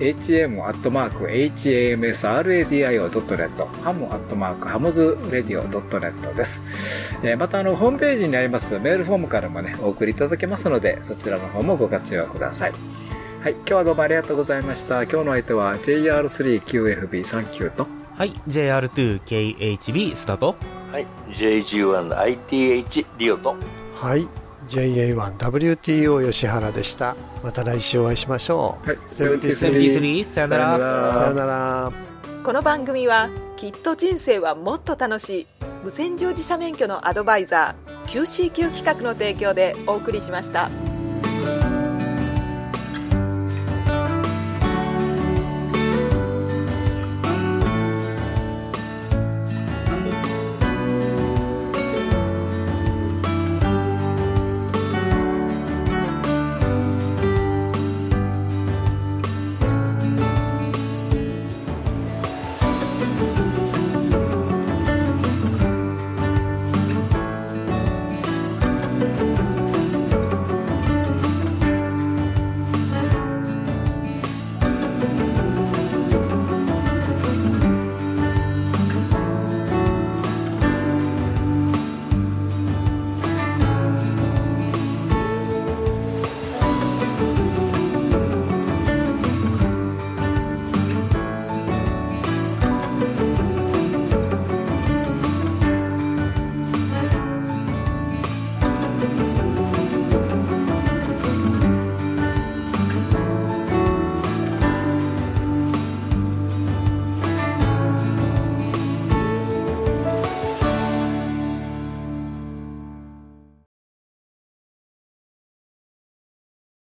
[0.00, 7.18] ham アットマーク、hamsradio.net、ハムアットマーク、 hamsradio.net です。
[7.22, 12.72] えーまた、あの、ホームページにありますメールフォームからもね、お送りいただけますので、そちらの方もご活用ください。
[13.42, 15.02] はい、今日はどうもありがとうございました。
[15.02, 20.54] 今日の相手は JR3QFB39 と、はい JR2KHB スタート
[20.92, 23.56] はい JG1ITH リオと
[23.94, 24.28] はい
[24.70, 27.16] JA1WTO 吉原でした。
[27.42, 28.88] また来週お会いしましょう。
[28.88, 31.12] はい、73さよなら。
[31.12, 31.92] さよなら。
[32.44, 35.46] この番組はきっと人生はもっと楽しい。
[35.82, 40.70] 無線乗自社免許のアドバイザー QCQ 企画の提供でお送りしました。